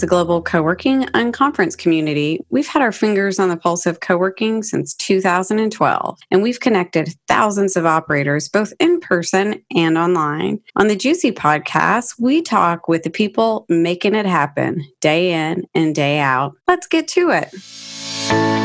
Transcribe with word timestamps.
is 0.00 0.04
a 0.04 0.06
global 0.06 0.40
co 0.40 0.62
working 0.62 1.04
and 1.12 1.34
conference 1.34 1.76
community. 1.76 2.40
We've 2.48 2.66
had 2.66 2.80
our 2.80 2.92
fingers 2.92 3.38
on 3.38 3.50
the 3.50 3.56
pulse 3.56 3.84
of 3.84 4.00
co 4.00 4.16
working 4.16 4.62
since 4.62 4.94
2012, 4.94 6.18
and 6.30 6.42
we've 6.42 6.60
connected 6.60 7.14
thousands 7.28 7.76
of 7.76 7.84
operators 7.84 8.48
both 8.48 8.72
in 8.80 9.00
person 9.00 9.62
and 9.76 9.98
online. 9.98 10.60
On 10.76 10.88
the 10.88 10.96
GCUC 10.96 11.32
podcast, 11.34 12.14
we 12.18 12.40
talk 12.40 12.88
with 12.88 13.02
the 13.02 13.10
people 13.10 13.66
making 13.68 14.14
it 14.14 14.26
happen 14.26 14.82
day 15.00 15.32
in 15.32 15.66
and 15.74 15.94
day 15.94 16.18
out. 16.18 16.54
Let's 16.66 16.86
get 16.86 17.06
to 17.08 17.30
it. 17.30 18.59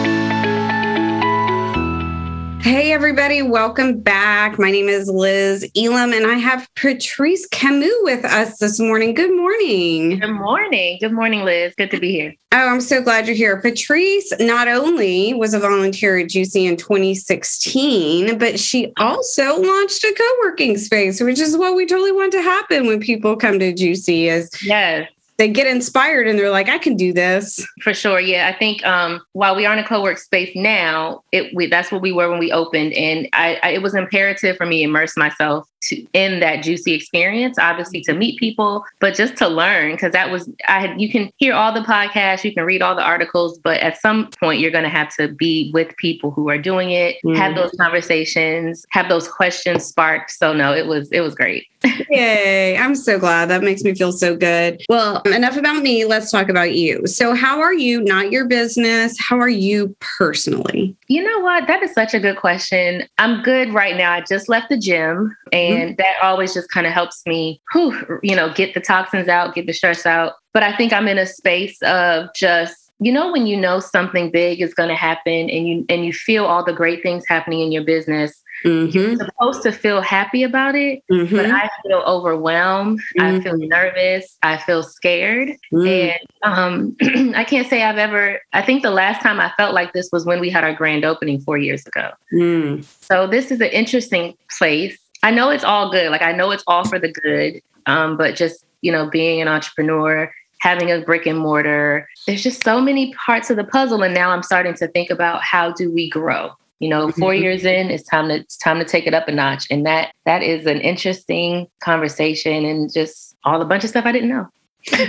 Hey, 2.66 2.94
everybody, 2.94 3.44
welcome 3.44 4.00
back. 4.00 4.58
My 4.58 4.72
name 4.72 4.90
is 4.90 5.08
Liz 5.08 5.70
Elam, 5.78 6.14
and 6.14 6.26
I 6.26 6.34
have 6.34 6.68
Patrice 6.76 7.48
Cameau 7.50 7.92
with 8.02 8.26
us 8.26 8.58
this 8.58 8.80
morning. 8.80 9.14
Good 9.14 9.36
morning. 9.38 10.18
Good 10.18 10.32
morning. 10.32 10.98
Good 11.00 11.12
morning, 11.12 11.46
Liz. 11.46 11.76
Good 11.76 11.92
to 11.92 12.00
be 12.00 12.12
here. 12.12 12.34
Oh, 12.54 12.68
I'm 12.68 12.82
so 12.82 13.04
glad 13.04 13.28
you're 13.28 13.36
here. 13.36 13.62
Patrice 13.62 14.34
not 14.40 14.68
only 14.68 15.36
was 15.36 15.54
a 15.54 15.60
volunteer 15.60 16.18
at 16.18 16.26
GCUC 16.26 16.68
in 16.68 16.76
2016, 16.76 18.40
but 18.40 18.60
she 18.60 18.92
also 18.98 19.62
launched 19.62 20.04
a 20.04 20.16
co 20.18 20.24
working 20.42 20.80
space, 20.80 21.22
which 21.22 21.40
is 21.40 21.56
what 21.56 21.76
we 21.76 21.86
totally 21.86 22.14
want 22.14 22.32
to 22.32 22.42
happen 22.42 22.88
when 22.88 23.00
people 23.00 23.36
come 23.36 23.60
to 23.60 23.74
GCUC. 23.74 24.26
Is 24.26 24.50
yes 24.64 25.08
they 25.38 25.50
get 25.50 25.68
inspired 25.68 26.28
and 26.28 26.40
they're 26.40 26.50
like, 26.50 26.70
I 26.70 26.78
can 26.78 26.96
do 26.96 27.12
this. 27.12 27.66
For 27.82 27.94
sure. 27.94 28.20
Yeah. 28.20 28.52
I 28.54 28.58
think 28.58 28.86
um, 28.86 29.22
while 29.34 29.56
we 29.56 29.66
are 29.66 29.74
in 29.74 29.80
a 29.80 29.88
co-work 29.88 30.18
space 30.18 30.56
now, 30.56 31.24
it 31.32 31.54
we, 31.54 31.68
that's 31.68 31.92
what 31.92 32.02
we 32.02 32.12
were 32.12 32.30
when 32.30 32.40
we 32.40 32.52
opened. 32.52 32.94
And 32.94 33.28
I, 33.34 33.60
I, 33.62 33.70
it 33.72 33.82
was 33.82 33.96
imperative 33.96 34.58
for 34.58 34.66
me 34.66 34.78
to 34.80 34.84
immerse 34.84 35.18
myself 35.18 35.68
to 35.88 36.06
in 36.14 36.40
that 36.40 36.60
GCUC 36.60 36.96
experience, 36.96 37.58
obviously 37.60 38.02
to 38.02 38.14
meet 38.14 38.40
people, 38.40 38.86
but 39.00 39.16
just 39.16 39.36
to 39.38 39.48
learn 39.48 39.92
because 39.92 40.14
that 40.14 40.32
was 40.32 40.50
I 40.68 40.80
had 40.80 41.02
you 41.02 41.10
can 41.10 41.32
hear 41.38 41.54
all 41.54 41.74
the 41.74 41.82
podcasts, 41.82 42.44
you 42.44 42.54
can 42.54 42.64
read 42.64 42.82
all 42.82 42.96
the 42.96 43.04
articles, 43.04 43.60
but 43.60 43.80
at 43.80 44.00
some 44.00 44.30
point 44.40 44.60
you're 44.60 44.72
gonna 44.72 44.90
have 44.90 45.16
to 45.16 45.28
be 45.28 45.72
with 45.74 45.96
people 45.98 46.32
who 46.32 46.50
are 46.50 46.58
doing 46.58 46.92
it, 46.92 47.18
mm. 47.26 47.36
have 47.36 47.56
those 47.56 47.72
conversations, 47.80 48.86
have 48.90 49.10
those 49.10 49.28
questions 49.28 49.86
sparked. 49.86 50.32
So 50.32 50.54
no, 50.54 50.74
it 50.74 50.88
was 50.88 51.10
it 51.12 51.22
was 51.22 51.36
great. 51.36 51.68
Yay. 52.10 52.78
I'm 52.78 52.96
so 52.96 53.20
glad. 53.20 53.50
That 53.50 53.64
makes 53.64 53.84
me 53.84 53.94
feel 53.94 54.12
so 54.12 54.36
good. 54.36 54.82
Well, 54.90 55.22
enough 55.22 55.58
about 55.58 55.82
me. 55.82 56.06
Let's 56.06 56.32
talk 56.32 56.50
about 56.50 56.74
you. 56.74 57.06
So, 57.06 57.34
how 57.36 57.60
are 57.60 57.74
you? 57.74 58.02
Not 58.02 58.32
your 58.32 58.46
business. 58.46 59.20
How 59.20 59.40
are 59.40 59.50
you 59.50 59.96
personally? 60.00 60.96
You 61.08 61.24
know 61.24 61.40
what? 61.40 61.68
That 61.68 61.84
is 61.84 61.94
such 61.94 62.14
a 62.14 62.20
good 62.20 62.38
question. 62.38 63.04
I'm 63.18 63.42
good 63.42 63.74
right 63.74 63.96
now. 63.96 64.14
I 64.14 64.22
just 64.22 64.50
left 64.50 64.70
the 64.70 64.78
gym 64.78 65.36
and 65.52 65.75
and 65.76 65.92
mm-hmm. 65.92 65.96
that 65.98 66.16
always 66.22 66.54
just 66.54 66.70
kind 66.72 66.88
of 66.88 66.94
helps 66.94 67.22
me, 67.26 67.62
whew, 67.74 68.20
you 68.24 68.36
know, 68.36 68.54
get 68.54 68.74
the 68.74 68.80
toxins 68.80 69.28
out, 69.28 69.56
get 69.56 69.68
the 69.68 69.74
stress 69.74 70.06
out. 70.06 70.34
But 70.54 70.64
I 70.64 70.76
think 70.76 70.94
I'm 70.94 71.08
in 71.08 71.18
a 71.18 71.26
space 71.26 71.82
of 71.82 72.30
just 72.36 72.86
you 73.00 73.12
know 73.12 73.32
when 73.32 73.46
you 73.46 73.58
know 73.58 73.80
something 73.80 74.32
big 74.32 74.62
is 74.62 74.74
going 74.74 74.90
to 74.90 74.96
happen 74.96 75.50
and 75.50 75.68
you 75.68 75.86
and 75.90 76.06
you 76.06 76.14
feel 76.14 76.46
all 76.46 76.64
the 76.64 76.74
great 76.74 77.04
things 77.04 77.26
happening 77.28 77.60
in 77.60 77.72
your 77.72 77.84
business 77.84 78.42
mm-hmm. 78.64 78.98
you're 78.98 79.16
supposed 79.18 79.62
to 79.64 79.72
feel 79.72 80.00
happy 80.02 80.44
about 80.44 80.76
it 80.76 81.04
mm-hmm. 81.12 81.36
but 81.36 81.46
i 81.48 81.70
feel 81.84 82.02
overwhelmed 82.06 83.00
mm-hmm. 83.18 83.38
i 83.38 83.42
feel 83.42 83.58
nervous 83.58 84.38
i 84.44 84.58
feel 84.58 84.82
scared 84.82 85.50
mm. 85.74 86.10
and 86.10 86.20
um, 86.44 86.96
i 87.36 87.44
can't 87.44 87.68
say 87.68 87.84
i've 87.84 87.98
ever 87.98 88.40
i 88.54 88.62
think 88.62 88.82
the 88.82 88.92
last 88.92 89.22
time 89.22 89.40
i 89.40 89.52
felt 89.58 89.74
like 89.74 89.92
this 89.92 90.10
was 90.14 90.26
when 90.26 90.40
we 90.40 90.50
had 90.50 90.64
our 90.64 90.74
grand 90.74 91.04
opening 91.04 91.40
four 91.42 91.58
years 91.58 91.86
ago 91.86 92.12
mm. 92.34 92.84
so 93.02 93.28
this 93.28 93.52
is 93.52 93.60
an 93.60 93.70
interesting 93.70 94.36
place 94.58 94.98
I 95.26 95.32
know 95.32 95.50
it's 95.50 95.64
all 95.64 95.90
good. 95.90 96.12
Like 96.12 96.22
I 96.22 96.34
know 96.34 96.52
it's 96.52 96.64
all 96.68 96.86
for 96.86 97.00
the 97.00 97.12
good. 97.12 97.60
Um, 97.88 98.16
but 98.16 98.36
just, 98.36 98.64
you 98.82 98.92
know, 98.92 99.10
being 99.10 99.42
an 99.42 99.48
entrepreneur, 99.48 100.32
having 100.60 100.92
a 100.92 101.02
brick 101.02 101.26
and 101.26 101.40
mortar, 101.40 102.08
there's 102.28 102.44
just 102.44 102.64
so 102.64 102.80
many 102.80 103.12
parts 103.16 103.50
of 103.50 103.58
the 103.58 103.64
puzzle. 103.64 104.04
And 104.04 104.14
now 104.14 104.30
I'm 104.30 104.44
starting 104.44 104.76
to 104.76 104.88
think 104.88 105.10
about 105.10 105.42
how 105.42 105.72
do 105.72 105.92
we 105.92 106.12
grow? 106.12 106.52
You 106.78 106.90
know, 106.90 107.10
4 107.10 107.32
mm-hmm. 107.32 107.42
years 107.42 107.66
in, 107.66 107.90
it's 107.90 108.04
time 108.04 108.28
to 108.28 108.36
it's 108.36 108.56
time 108.56 108.78
to 108.78 108.86
take 108.86 109.08
it 109.08 109.16
up 109.16 109.28
a 109.28 109.32
notch. 109.32 109.66
And 109.72 109.84
that 109.88 110.14
that 110.26 110.44
is 110.44 110.68
an 110.68 110.80
interesting 110.82 111.70
conversation 111.80 112.64
and 112.64 112.94
just 112.94 113.36
all 113.46 113.60
a 113.60 113.66
bunch 113.66 113.84
of 113.84 113.90
stuff 113.90 114.06
I 114.06 114.12
didn't 114.12 114.30
know 114.30 114.48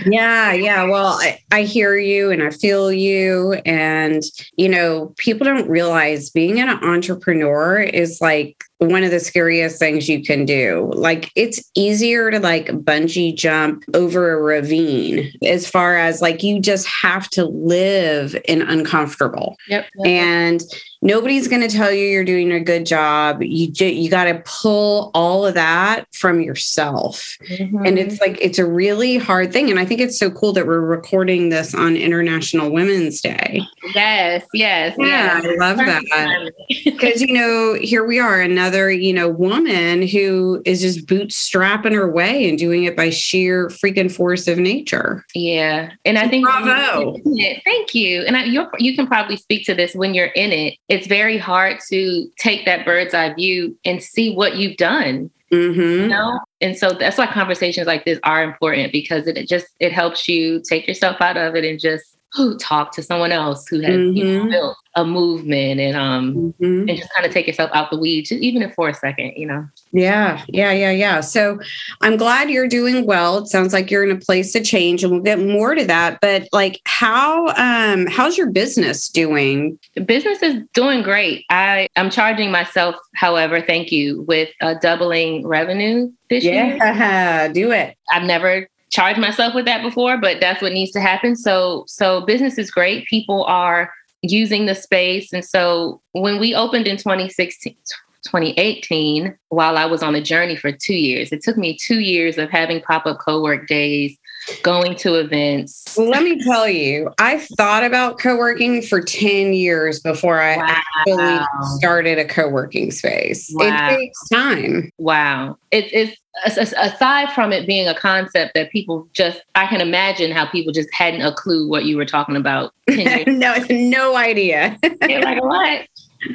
yeah, 0.06 0.52
yeah. 0.52 0.84
Well, 0.84 1.18
I, 1.20 1.38
I 1.50 1.62
hear 1.62 1.96
you 1.96 2.30
and 2.30 2.42
I 2.42 2.50
feel 2.50 2.92
you. 2.92 3.54
And, 3.64 4.22
you 4.56 4.68
know, 4.68 5.14
people 5.16 5.44
don't 5.44 5.68
realize 5.68 6.30
being 6.30 6.60
an 6.60 6.68
entrepreneur 6.68 7.80
is 7.80 8.20
like 8.20 8.64
one 8.78 9.02
of 9.02 9.10
the 9.10 9.20
scariest 9.20 9.78
things 9.78 10.08
you 10.08 10.22
can 10.22 10.44
do. 10.44 10.90
Like 10.94 11.32
it's 11.34 11.62
easier 11.74 12.30
to 12.30 12.38
like 12.38 12.66
bungee 12.66 13.34
jump 13.34 13.84
over 13.94 14.32
a 14.32 14.42
ravine 14.42 15.32
as 15.42 15.68
far 15.68 15.96
as 15.96 16.20
like 16.20 16.42
you 16.42 16.60
just 16.60 16.86
have 16.86 17.28
to 17.30 17.46
live 17.46 18.36
in 18.46 18.60
uncomfortable. 18.62 19.56
Yep. 19.68 19.86
yep. 19.96 20.06
And 20.06 20.62
nobody's 21.00 21.48
going 21.48 21.62
to 21.66 21.74
tell 21.74 21.90
you 21.90 22.06
you're 22.06 22.24
doing 22.24 22.52
a 22.52 22.60
good 22.60 22.84
job. 22.84 23.42
You 23.42 23.72
you 23.78 24.10
got 24.10 24.24
to 24.24 24.42
pull 24.44 25.10
all 25.14 25.46
of 25.46 25.54
that 25.54 26.04
from 26.14 26.40
yourself. 26.42 27.36
Mm-hmm. 27.48 27.86
And 27.86 27.98
it's 27.98 28.20
like 28.20 28.38
it's 28.42 28.58
a 28.58 28.66
really 28.66 29.16
hard 29.16 29.52
thing 29.52 29.70
and 29.70 29.78
I 29.78 29.86
think 29.86 30.00
it's 30.00 30.18
so 30.18 30.30
cool 30.30 30.52
that 30.52 30.66
we're 30.66 30.80
recording 30.80 31.48
this 31.48 31.74
on 31.74 31.96
International 31.96 32.70
Women's 32.70 33.22
Day. 33.22 33.62
Yes, 33.94 34.44
yes. 34.52 34.94
Yeah, 34.98 35.40
yes. 35.40 35.46
I 35.46 35.54
love 35.54 35.76
that. 35.78 36.52
Cuz 37.00 37.22
you 37.22 37.32
know, 37.32 37.74
here 37.80 38.04
we 38.04 38.18
are 38.18 38.40
another, 38.40 38.65
you 38.90 39.12
know, 39.12 39.28
woman 39.28 40.06
who 40.06 40.62
is 40.64 40.80
just 40.80 41.06
bootstrapping 41.06 41.92
her 41.92 42.10
way 42.10 42.48
and 42.48 42.58
doing 42.58 42.84
it 42.84 42.96
by 42.96 43.10
sheer 43.10 43.68
freaking 43.68 44.10
force 44.10 44.48
of 44.48 44.58
nature. 44.58 45.24
Yeah. 45.34 45.90
And 46.04 46.18
I 46.18 46.28
think 46.28 46.44
bravo. 46.44 47.16
Thank 47.64 47.94
you. 47.94 48.22
And 48.22 48.36
I, 48.36 48.44
you 48.44 48.66
you 48.78 48.94
can 48.94 49.06
probably 49.06 49.36
speak 49.36 49.66
to 49.66 49.74
this 49.74 49.94
when 49.94 50.14
you're 50.14 50.26
in 50.26 50.52
it 50.52 50.76
it's 50.88 51.06
very 51.06 51.38
hard 51.38 51.78
to 51.90 52.30
take 52.38 52.64
that 52.64 52.84
bird's 52.84 53.14
eye 53.14 53.32
view 53.34 53.76
and 53.84 54.02
see 54.02 54.34
what 54.34 54.56
you've 54.56 54.76
done. 54.76 55.30
Mm-hmm. 55.52 55.80
You 55.80 56.08
know? 56.08 56.40
And 56.60 56.76
so 56.76 56.90
that's 56.90 57.18
why 57.18 57.26
conversations 57.26 57.86
like 57.86 58.04
this 58.04 58.18
are 58.24 58.42
important 58.42 58.92
because 58.92 59.26
it, 59.26 59.36
it 59.36 59.48
just 59.48 59.66
it 59.78 59.92
helps 59.92 60.28
you 60.28 60.62
take 60.68 60.86
yourself 60.88 61.20
out 61.20 61.36
of 61.36 61.54
it 61.54 61.64
and 61.64 61.78
just 61.78 62.15
talk 62.58 62.92
to 62.92 63.02
someone 63.02 63.32
else 63.32 63.66
who 63.68 63.80
has 63.80 63.90
mm-hmm. 63.90 64.16
you 64.16 64.24
know, 64.24 64.40
mm-hmm. 64.40 64.50
built 64.50 64.76
a 64.96 65.04
movement 65.04 65.78
and 65.78 65.94
um 65.94 66.34
mm-hmm. 66.34 66.88
and 66.88 66.96
just 66.96 67.12
kind 67.12 67.26
of 67.26 67.32
take 67.32 67.46
yourself 67.46 67.70
out 67.74 67.90
the 67.90 67.98
weeds 67.98 68.32
even 68.32 68.62
if 68.62 68.74
for 68.74 68.88
a 68.88 68.94
second 68.94 69.32
you 69.36 69.46
know 69.46 69.66
yeah 69.92 70.42
yeah 70.48 70.72
yeah 70.72 70.90
yeah 70.90 71.20
so 71.20 71.58
i'm 72.00 72.16
glad 72.16 72.48
you're 72.48 72.66
doing 72.66 73.04
well 73.04 73.38
it 73.38 73.46
sounds 73.46 73.74
like 73.74 73.90
you're 73.90 74.04
in 74.04 74.10
a 74.10 74.18
place 74.18 74.52
to 74.52 74.62
change 74.62 75.04
and 75.04 75.12
we'll 75.12 75.20
get 75.20 75.38
more 75.38 75.74
to 75.74 75.84
that 75.84 76.18
but 76.22 76.48
like 76.52 76.80
how 76.86 77.48
um 77.56 78.06
how's 78.06 78.38
your 78.38 78.50
business 78.50 79.08
doing 79.08 79.78
the 79.94 80.00
business 80.00 80.42
is 80.42 80.62
doing 80.72 81.02
great 81.02 81.44
i 81.50 81.86
i'm 81.96 82.08
charging 82.08 82.50
myself 82.50 82.96
however 83.14 83.60
thank 83.60 83.92
you 83.92 84.22
with 84.22 84.48
uh, 84.62 84.74
doubling 84.80 85.46
revenue 85.46 86.10
this 86.30 86.42
yeah, 86.42 86.68
year 86.68 86.76
yeah 86.76 87.48
do 87.52 87.70
it 87.70 87.96
i've 88.10 88.24
never 88.24 88.66
charged 88.96 89.20
myself 89.20 89.54
with 89.54 89.66
that 89.66 89.82
before, 89.82 90.16
but 90.16 90.40
that's 90.40 90.62
what 90.62 90.72
needs 90.72 90.90
to 90.92 91.00
happen. 91.00 91.36
So 91.36 91.84
so 91.86 92.22
business 92.22 92.56
is 92.56 92.70
great. 92.70 93.06
People 93.06 93.44
are 93.44 93.92
using 94.22 94.64
the 94.64 94.74
space. 94.74 95.32
And 95.34 95.44
so 95.44 96.00
when 96.12 96.40
we 96.40 96.54
opened 96.54 96.86
in 96.86 96.96
2016, 96.96 97.76
2018, 98.24 99.36
while 99.50 99.76
I 99.76 99.84
was 99.84 100.02
on 100.02 100.14
a 100.14 100.22
journey 100.22 100.56
for 100.56 100.72
two 100.72 100.94
years, 100.96 101.30
it 101.30 101.42
took 101.42 101.58
me 101.58 101.76
two 101.76 102.00
years 102.00 102.38
of 102.38 102.48
having 102.48 102.80
pop 102.80 103.04
up 103.04 103.18
co 103.18 103.42
work 103.42 103.68
days, 103.68 104.16
going 104.62 104.96
to 104.96 105.14
events. 105.16 105.96
Let 105.96 106.22
me 106.22 106.42
tell 106.42 106.68
you, 106.68 107.12
I 107.18 107.38
thought 107.56 107.84
about 107.84 108.18
co 108.18 108.36
working 108.36 108.82
for 108.82 109.00
10 109.00 109.52
years 109.52 110.00
before 110.00 110.40
I 110.40 110.56
wow. 110.56 110.64
actually 110.68 111.46
started 111.76 112.18
a 112.18 112.24
co 112.24 112.48
working 112.48 112.90
space. 112.90 113.50
Wow. 113.54 113.90
It 113.90 113.96
takes 113.96 114.28
time. 114.28 114.90
Wow. 114.98 115.58
It, 115.70 115.86
it's 115.92 116.20
aside 116.44 117.32
from 117.32 117.52
it 117.52 117.66
being 117.66 117.88
a 117.88 117.94
concept 117.94 118.52
that 118.54 118.70
people 118.70 119.08
just 119.12 119.40
i 119.54 119.66
can 119.66 119.80
imagine 119.80 120.30
how 120.30 120.46
people 120.46 120.72
just 120.72 120.92
hadn't 120.92 121.22
a 121.22 121.32
clue 121.32 121.68
what 121.68 121.84
you 121.84 121.96
were 121.96 122.04
talking 122.04 122.36
about 122.36 122.72
no 123.26 123.56
no 123.70 124.16
idea 124.16 124.76
You're 125.08 125.22
like 125.22 125.42
what 125.42 125.86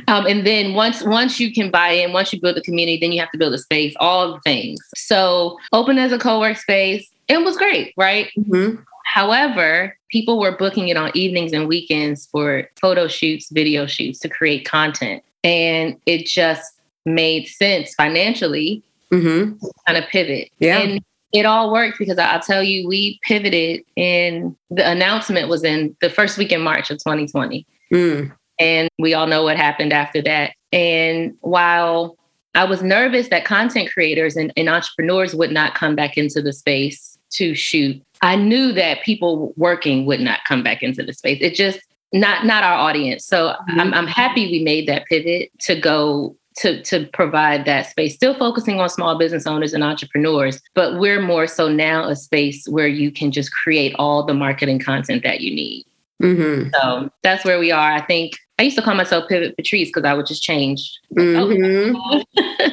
um, 0.08 0.26
and 0.26 0.46
then 0.46 0.74
once 0.74 1.04
once 1.04 1.40
you 1.40 1.54
can 1.54 1.70
buy 1.70 1.90
in 1.90 2.14
once 2.14 2.32
you 2.32 2.42
build 2.42 2.56
the 2.56 2.62
community 2.62 2.98
then 3.00 3.12
you 3.12 3.20
have 3.20 3.32
to 3.32 3.38
build 3.38 3.54
a 3.54 3.58
space 3.58 3.94
all 4.00 4.34
the 4.34 4.40
things 4.42 4.80
so 4.96 5.58
open 5.72 5.98
as 5.98 6.12
a 6.12 6.18
co-work 6.18 6.58
space 6.58 7.12
it 7.32 7.44
was 7.44 7.58
great 7.58 7.94
right 7.98 8.30
mm-hmm. 8.38 8.82
however 9.06 9.98
people 10.10 10.40
were 10.40 10.56
booking 10.56 10.90
it 10.90 10.98
on 10.98 11.12
evenings 11.14 11.54
and 11.54 11.68
weekends 11.68 12.28
for 12.28 12.70
photo 12.80 13.08
shoots 13.08 13.50
video 13.50 13.86
shoots 13.86 14.20
to 14.20 14.30
create 14.30 14.66
content 14.66 15.24
and 15.44 15.98
it 16.06 16.26
just 16.26 16.80
made 17.06 17.48
sense 17.48 17.94
financially 17.96 18.84
mm-hmm. 19.12 19.54
kind 19.88 19.98
of 19.98 20.10
pivot. 20.10 20.50
Yeah. 20.60 20.80
And 20.80 21.02
it 21.34 21.46
all 21.46 21.72
worked 21.72 21.98
because 21.98 22.18
I'll 22.18 22.40
tell 22.40 22.64
you, 22.64 22.88
we 22.88 23.20
pivoted 23.24 23.84
and 23.96 24.56
the 24.70 24.90
announcement 24.90 25.48
was 25.48 25.64
in 25.64 25.96
the 26.02 26.10
first 26.10 26.38
week 26.38 26.52
in 26.52 26.62
March 26.62 26.90
of 26.92 26.98
2020. 26.98 27.66
Mm. 27.94 28.32
And 28.60 28.90
we 29.00 29.14
all 29.14 29.28
know 29.28 29.44
what 29.44 29.58
happened 29.58 29.94
after 29.94 30.22
that. 30.24 30.54
And 30.72 31.36
while 31.42 32.18
I 32.54 32.66
was 32.66 32.84
nervous 32.84 33.30
that 33.30 33.46
content 33.46 33.92
creators 33.92 34.36
and, 34.36 34.52
and 34.58 34.68
entrepreneurs 34.68 35.34
would 35.34 35.52
not 35.52 35.74
come 35.74 35.96
back 35.96 36.18
into 36.18 36.42
the 36.42 36.54
space 36.54 37.11
to 37.32 37.56
shoot 37.56 38.02
I 38.22 38.36
knew 38.36 38.72
that 38.74 39.02
people 39.02 39.54
working 39.58 40.06
would 40.06 40.22
not 40.22 40.42
come 40.48 40.64
back 40.64 40.84
into 40.84 41.04
the 41.04 41.14
space. 41.14 41.40
It 41.42 41.56
just 41.56 41.80
not 42.14 42.46
not 42.46 42.64
our 42.64 42.76
audience. 42.76 43.26
So 43.26 43.50
mm-hmm. 43.50 43.80
I'm, 43.80 43.94
I'm 43.94 44.08
happy 44.08 44.52
we 44.52 44.64
made 44.64 44.88
that 44.88 45.06
pivot 45.06 45.50
to 45.62 45.80
go 45.80 46.36
to 46.58 46.82
to 46.84 47.06
provide 47.14 47.64
that 47.66 47.90
space 47.90 48.14
still 48.14 48.34
focusing 48.34 48.78
on 48.82 48.90
small 48.90 49.18
business 49.18 49.48
owners 49.48 49.74
and 49.74 49.86
entrepreneurs 49.86 50.60
but 50.74 51.00
we're 51.00 51.22
more 51.22 51.48
so 51.48 51.70
now 51.70 52.04
a 52.04 52.14
space 52.14 52.68
where 52.68 52.90
you 52.90 53.10
can 53.10 53.32
just 53.32 53.54
create 53.54 53.96
all 53.98 54.26
the 54.26 54.34
marketing 54.34 54.78
content 54.78 55.24
that 55.24 55.40
you 55.40 55.56
need 55.56 55.86
mm-hmm. 56.22 56.68
so 56.74 57.10
that's 57.24 57.46
where 57.46 57.58
we 57.58 57.72
are 57.72 57.94
i 57.94 58.02
think 58.06 58.34
i 58.60 58.64
used 58.64 58.76
to 58.76 58.82
call 58.82 58.96
myself 58.96 59.30
pivot 59.30 59.56
patrice 59.56 59.88
because 59.88 60.04
i 60.04 60.14
would 60.14 60.26
just 60.26 60.44
change 60.44 61.00
mm-hmm. 61.18 61.96
oh. 61.96 62.68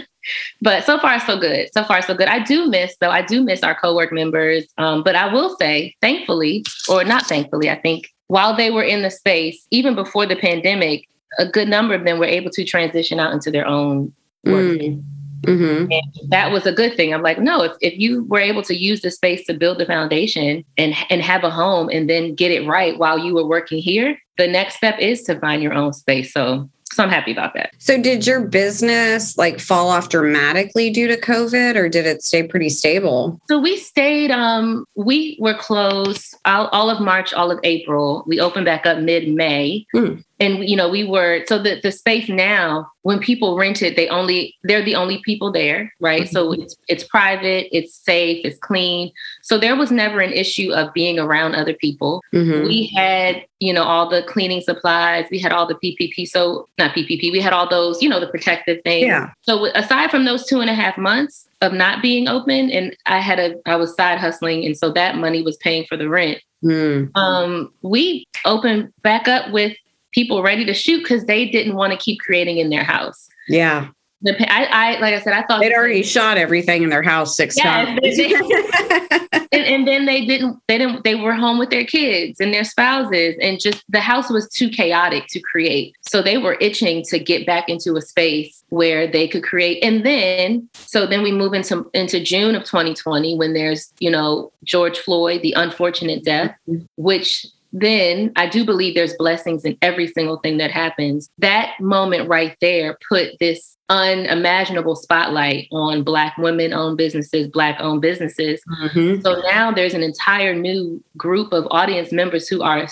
but 0.61 0.85
so 0.85 0.99
far 0.99 1.21
so 1.21 1.39
good 1.39 1.69
so 1.73 1.85
far 1.85 2.03
so 2.03 2.15
good 2.15 2.29
i 2.29 2.39
do 2.43 2.67
miss 2.69 2.97
though 3.01 3.11
i 3.11 3.23
do 3.23 3.43
miss 3.43 3.63
our 3.63 3.75
co-work 3.75 4.13
members 4.13 4.67
um, 4.79 5.03
but 5.03 5.15
i 5.15 5.33
will 5.33 5.57
say 5.57 5.95
thankfully 6.01 6.65
or 6.89 7.05
not 7.05 7.27
thankfully 7.27 7.71
i 7.71 7.77
think 7.81 8.09
while 8.27 8.55
they 8.55 8.71
were 8.71 8.83
in 8.83 9.03
the 9.03 9.11
space 9.11 9.67
even 9.71 9.95
before 9.95 10.27
the 10.27 10.37
pandemic 10.37 11.09
a 11.39 11.47
good 11.47 11.69
number 11.69 11.95
of 11.95 12.05
them 12.05 12.19
were 12.19 12.25
able 12.25 12.51
to 12.51 12.65
transition 12.65 13.21
out 13.21 13.33
into 13.33 13.51
their 13.51 13.67
own 13.67 14.13
work. 14.45 14.79
Mm. 14.79 15.03
Mm-hmm. 15.43 15.93
And 15.93 16.31
that 16.31 16.51
was 16.51 16.67
a 16.67 16.73
good 16.73 16.97
thing. 16.97 17.15
I'm 17.15 17.23
like, 17.23 17.39
no, 17.39 17.63
if, 17.63 17.73
if 17.81 17.97
you 17.97 18.25
were 18.25 18.41
able 18.41 18.63
to 18.63 18.77
use 18.77 19.03
the 19.03 19.11
space 19.11 19.47
to 19.47 19.55
build 19.55 19.79
the 19.79 19.87
foundation 19.87 20.65
and 20.77 20.95
and 21.11 21.23
have 21.23 21.45
a 21.45 21.51
home 21.51 21.89
and 21.91 22.11
then 22.11 22.35
get 22.35 22.51
it 22.51 22.67
right 22.67 22.99
while 22.99 23.19
you 23.19 23.35
were 23.35 23.47
working 23.47 23.81
here, 23.81 24.19
the 24.37 24.49
next 24.49 24.77
step 24.77 24.99
is 24.99 25.23
to 25.23 25.39
find 25.39 25.63
your 25.63 25.75
own 25.75 25.93
space. 25.93 26.33
So 26.33 26.69
so 26.93 27.03
I'm 27.03 27.11
happy 27.11 27.33
about 27.33 27.55
that. 27.55 27.71
So 27.79 28.01
did 28.01 28.27
your 28.27 28.41
business 28.41 29.37
like 29.37 29.61
fall 29.61 29.89
off 29.89 30.09
dramatically 30.09 30.91
due 30.91 31.09
to 31.09 31.17
COVID 31.17 31.77
or 31.77 31.89
did 31.89 32.07
it 32.07 32.23
stay 32.23 32.43
pretty 32.43 32.69
stable? 32.69 33.41
So 33.49 33.59
we 33.59 33.77
stayed 33.77 34.31
um 34.31 34.85
we 34.95 35.37
were 35.41 35.55
closed 35.55 36.37
all, 36.45 36.69
all 36.69 36.91
of 36.91 37.01
March, 37.01 37.33
all 37.33 37.51
of 37.51 37.59
April. 37.63 38.25
We 38.27 38.41
opened 38.41 38.65
back 38.65 38.87
up 38.87 38.99
mid-May. 38.99 39.87
Mm 39.95 40.25
and 40.41 40.69
you 40.69 40.77
know 40.77 40.89
we 40.89 41.05
were 41.05 41.45
so 41.47 41.61
the, 41.61 41.81
the 41.83 41.91
space 41.91 42.29
now 42.29 42.91
when 43.03 43.19
people 43.19 43.57
rent 43.57 43.83
it 43.83 43.97
they 43.97 44.09
only 44.09 44.55
they're 44.65 44.85
the 44.85 44.95
only 44.95 45.21
people 45.25 45.51
there 45.51 45.93
right 46.01 46.23
mm-hmm. 46.23 46.33
so 46.33 46.53
it's 46.53 46.77
it's 46.89 47.05
private 47.05 47.69
it's 47.77 47.95
safe 47.95 48.45
it's 48.45 48.59
clean 48.59 49.11
so 49.43 49.59
there 49.59 49.77
was 49.77 49.91
never 49.91 50.21
an 50.21 50.33
issue 50.33 50.73
of 50.73 50.93
being 50.93 51.19
around 51.19 51.55
other 51.55 51.75
people 51.75 52.23
mm-hmm. 52.33 52.67
we 52.67 52.87
had 52.95 53.45
you 53.61 53.73
know 53.73 53.83
all 53.83 54.09
the 54.09 54.23
cleaning 54.25 54.61
supplies 54.61 55.27
we 55.31 55.39
had 55.39 55.53
all 55.53 55.67
the 55.67 55.75
ppp 55.77 56.27
so 56.27 56.69
not 56.79 56.95
ppp 56.95 57.33
we 57.33 57.41
had 57.41 57.53
all 57.53 57.69
those 57.69 58.03
you 58.03 58.09
know 58.09 58.21
the 58.21 58.29
protective 58.29 58.81
things 58.83 59.07
yeah. 59.07 59.31
so 59.43 59.67
aside 59.75 60.11
from 60.11 60.25
those 60.25 60.47
two 60.47 60.61
and 60.61 60.71
a 60.71 60.75
half 60.75 60.97
months 60.97 61.49
of 61.61 61.73
not 61.73 62.03
being 62.03 62.29
open 62.29 62.71
and 62.71 62.97
i 63.07 63.19
had 63.19 63.39
a 63.39 63.57
i 63.67 63.75
was 63.75 63.95
side 63.97 64.19
hustling 64.19 64.65
and 64.65 64.77
so 64.77 64.93
that 64.93 65.17
money 65.17 65.43
was 65.43 65.57
paying 65.57 65.85
for 65.87 65.97
the 65.97 66.09
rent 66.09 66.39
mm. 66.63 67.11
um, 67.17 67.73
we 67.83 68.25
opened 68.45 68.93
back 69.03 69.27
up 69.27 69.51
with 69.51 69.77
people 70.13 70.43
ready 70.43 70.65
to 70.65 70.75
shoot 70.75 70.99
because 70.99 71.25
they 71.25 71.49
didn't 71.49 71.75
want 71.75 71.93
to 71.93 71.99
keep 71.99 72.21
creating 72.21 72.59
in 72.59 72.71
their 72.71 72.85
house. 72.85 73.29
Yeah. 73.49 73.89
The, 74.21 74.35
I, 74.53 74.65
I, 74.65 75.01
like 75.01 75.15
I 75.15 75.21
said, 75.21 75.33
I 75.33 75.43
thought 75.43 75.61
they'd 75.61 75.73
already 75.73 76.03
shot 76.03 76.39
everything 76.39 76.83
in 76.83 76.91
their 76.91 77.05
house 77.05 77.37
six 77.37 77.55
times. 77.55 78.01
They, 78.03 78.17
they, 78.17 78.35
and, 79.53 79.65
and, 79.65 79.87
then 79.87 80.07
they 80.07 80.27
didn't, 80.27 80.61
they 80.67 80.77
didn't, 80.77 81.05
they 81.05 81.15
were 81.15 81.35
home 81.35 81.57
with 81.57 81.71
their 81.71 81.85
kids 81.85 82.41
and 82.41 82.53
their 82.53 82.65
spouses, 82.65 83.37
and 83.41 83.61
just 83.61 83.85
the 83.89 84.01
house 84.01 84.29
was 84.29 84.49
too 84.49 84.71
chaotic 84.71 85.29
to 85.29 85.41
create. 85.41 85.95
So 86.01 86.21
they 86.21 86.37
were 86.37 86.57
itching 86.61 87.05
to 87.05 87.21
get 87.21 87.47
back 87.47 87.69
into 87.69 87.97
a 87.97 88.03
space 88.03 88.65
where 88.71 89.07
they 89.07 89.29
could 89.29 89.45
create. 89.45 89.85
And 89.85 90.05
then, 90.05 90.69
so 90.75 91.07
then 91.07 91.23
we 91.23 91.31
move 91.31 91.55
into 91.55 91.89
into 91.95 92.23
June 92.23 92.57
of 92.57 92.65
2020 92.65 93.37
when 93.37 93.53
there's, 93.53 93.93
you 94.01 94.11
know, 94.11 94.51
George 94.65 94.99
Floyd, 94.99 95.43
the 95.43 95.53
unfortunate 95.53 96.25
death, 96.25 96.57
mm-hmm. 96.69 96.85
which 96.97 97.47
then 97.73 98.33
I 98.37 98.49
do 98.49 98.65
believe 98.65 98.95
there's 98.95 99.15
blessings 99.17 99.65
in 99.65 99.77
every 99.83 100.07
single 100.09 100.39
thing 100.39 100.59
that 100.59 100.71
happens. 100.71 101.29
That 101.39 101.79
moment 101.81 102.29
right 102.29 102.57
there 102.61 102.99
put 103.09 103.39
this 103.39 103.77
unimaginable 103.89 104.97
spotlight 104.97 105.69
on 105.73 106.03
Black 106.03 106.37
women 106.39 106.73
owned 106.73 106.99
businesses, 106.99 107.49
Black 107.49 107.77
owned 107.81 108.03
businesses. 108.03 108.61
Mm-hmm. 108.81 109.21
So 109.23 109.41
now 109.43 109.73
there's 109.73 109.95
an 109.95 110.03
entire 110.03 110.55
new 110.55 111.03
group 111.17 111.53
of 111.53 111.67
audience 111.71 112.13
members 112.13 112.49
who 112.49 112.63
are 112.63 112.87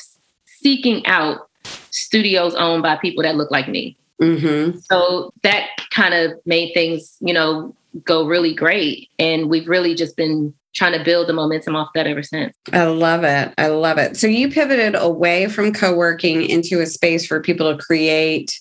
seeking 0.47 1.05
out 1.07 1.49
studios 1.91 2.55
owned 2.55 2.83
by 2.83 2.97
people 2.97 3.23
that 3.23 3.37
look 3.37 3.51
like 3.51 3.69
me. 3.69 3.97
Mm-hmm. 4.21 4.79
So 4.79 5.33
that 5.43 5.69
kind 5.91 6.15
of 6.15 6.33
made 6.47 6.73
things, 6.73 7.17
you 7.21 7.35
know, 7.35 7.75
go 8.05 8.27
really 8.27 8.55
great. 8.55 9.11
And 9.19 9.49
we've 9.49 9.69
really 9.69 9.95
just 9.95 10.17
been 10.17 10.55
trying 10.77 10.97
to 10.97 11.03
build 11.03 11.27
the 11.27 11.33
momentum 11.33 11.75
off 11.75 11.89
that 11.95 12.07
ever 12.07 12.23
since. 12.23 12.55
I 12.73 12.85
love 12.85 13.25
it. 13.25 13.53
I 13.59 13.69
love 13.69 13.99
it. 13.99 14.17
So 14.17 14.27
you 14.27 14.51
pivoted 14.51 14.95
away 14.95 15.49
from 15.49 15.73
co-working 15.73 16.43
into 16.43 16.81
a 16.81 16.87
space 16.87 17.27
for 17.27 17.41
people 17.41 17.75
to 17.75 17.83
create 17.83 18.61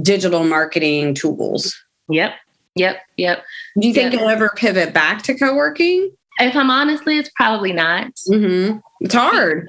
digital 0.00 0.44
marketing 0.44 1.14
tools. 1.14 1.76
Yep. 2.08 2.34
Yep. 2.76 3.02
Yep. 3.16 3.44
Do 3.80 3.88
you 3.88 3.92
think 3.92 4.12
yep. 4.12 4.20
you'll 4.20 4.30
ever 4.30 4.52
pivot 4.56 4.94
back 4.94 5.22
to 5.22 5.36
co-working? 5.36 6.12
If 6.38 6.54
I'm 6.54 6.70
honestly, 6.70 7.18
it's 7.18 7.30
probably 7.34 7.72
not. 7.72 8.12
Mm-hmm. 8.30 8.78
It's 9.00 9.14
hard 9.14 9.66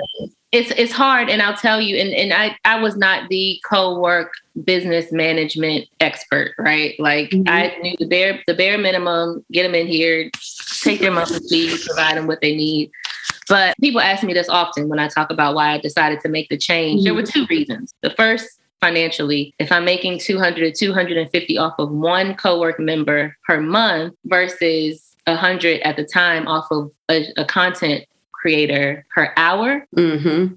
it's 0.52 0.72
it's 0.72 0.92
hard 0.92 1.30
and 1.30 1.42
i'll 1.42 1.56
tell 1.56 1.80
you 1.80 1.96
and, 1.96 2.12
and 2.14 2.34
i 2.34 2.56
i 2.66 2.80
was 2.80 2.96
not 2.96 3.30
the 3.30 3.60
co-work 3.70 4.34
business 4.64 5.12
management 5.12 5.88
expert 6.00 6.54
right 6.58 7.00
like 7.00 7.30
mm-hmm. 7.30 7.48
i 7.48 7.76
knew 7.82 7.96
the 8.00 8.08
bare 8.08 8.42
the 8.48 8.54
bare 8.54 8.78
minimum 8.78 9.44
get 9.52 9.64
them 9.64 9.76
in 9.76 9.88
here 9.88 10.30
take 10.82 11.00
their 11.00 11.12
monthly 11.12 11.40
fees 11.48 11.86
provide 11.86 12.18
them 12.18 12.28
what 12.28 12.42
they 12.42 12.56
need 12.56 12.90
but 13.48 13.76
people 13.82 14.02
ask 14.02 14.24
me 14.24 14.34
this 14.34 14.50
often 14.50 14.90
when 14.90 15.00
i 15.00 15.08
talk 15.08 15.30
about 15.30 15.54
why 15.54 15.74
i 15.74 15.78
decided 15.78 16.20
to 16.20 16.30
make 16.30 16.50
the 16.50 16.58
change 16.58 17.00
mm-hmm. 17.00 17.06
there 17.06 17.14
were 17.14 17.24
two 17.24 17.46
reasons 17.48 17.94
the 18.02 18.10
first 18.12 18.60
financially 18.82 19.54
if 19.60 19.72
i'm 19.72 19.86
making 19.86 20.18
200 20.18 20.74
to 20.74 20.86
250 20.86 21.58
off 21.58 21.74
of 21.78 21.92
one 21.92 22.34
co-work 22.36 22.80
member 22.80 23.36
per 23.46 23.62
month 23.62 24.16
versus 24.26 25.16
100 25.28 25.82
at 25.82 25.96
the 25.96 26.04
time 26.04 26.48
off 26.48 26.66
of 26.72 26.92
a, 27.10 27.26
a 27.38 27.46
content 27.46 28.06
creator 28.40 29.06
per 29.14 29.34
hour. 29.38 29.86
Mm-hmm. 29.96 30.54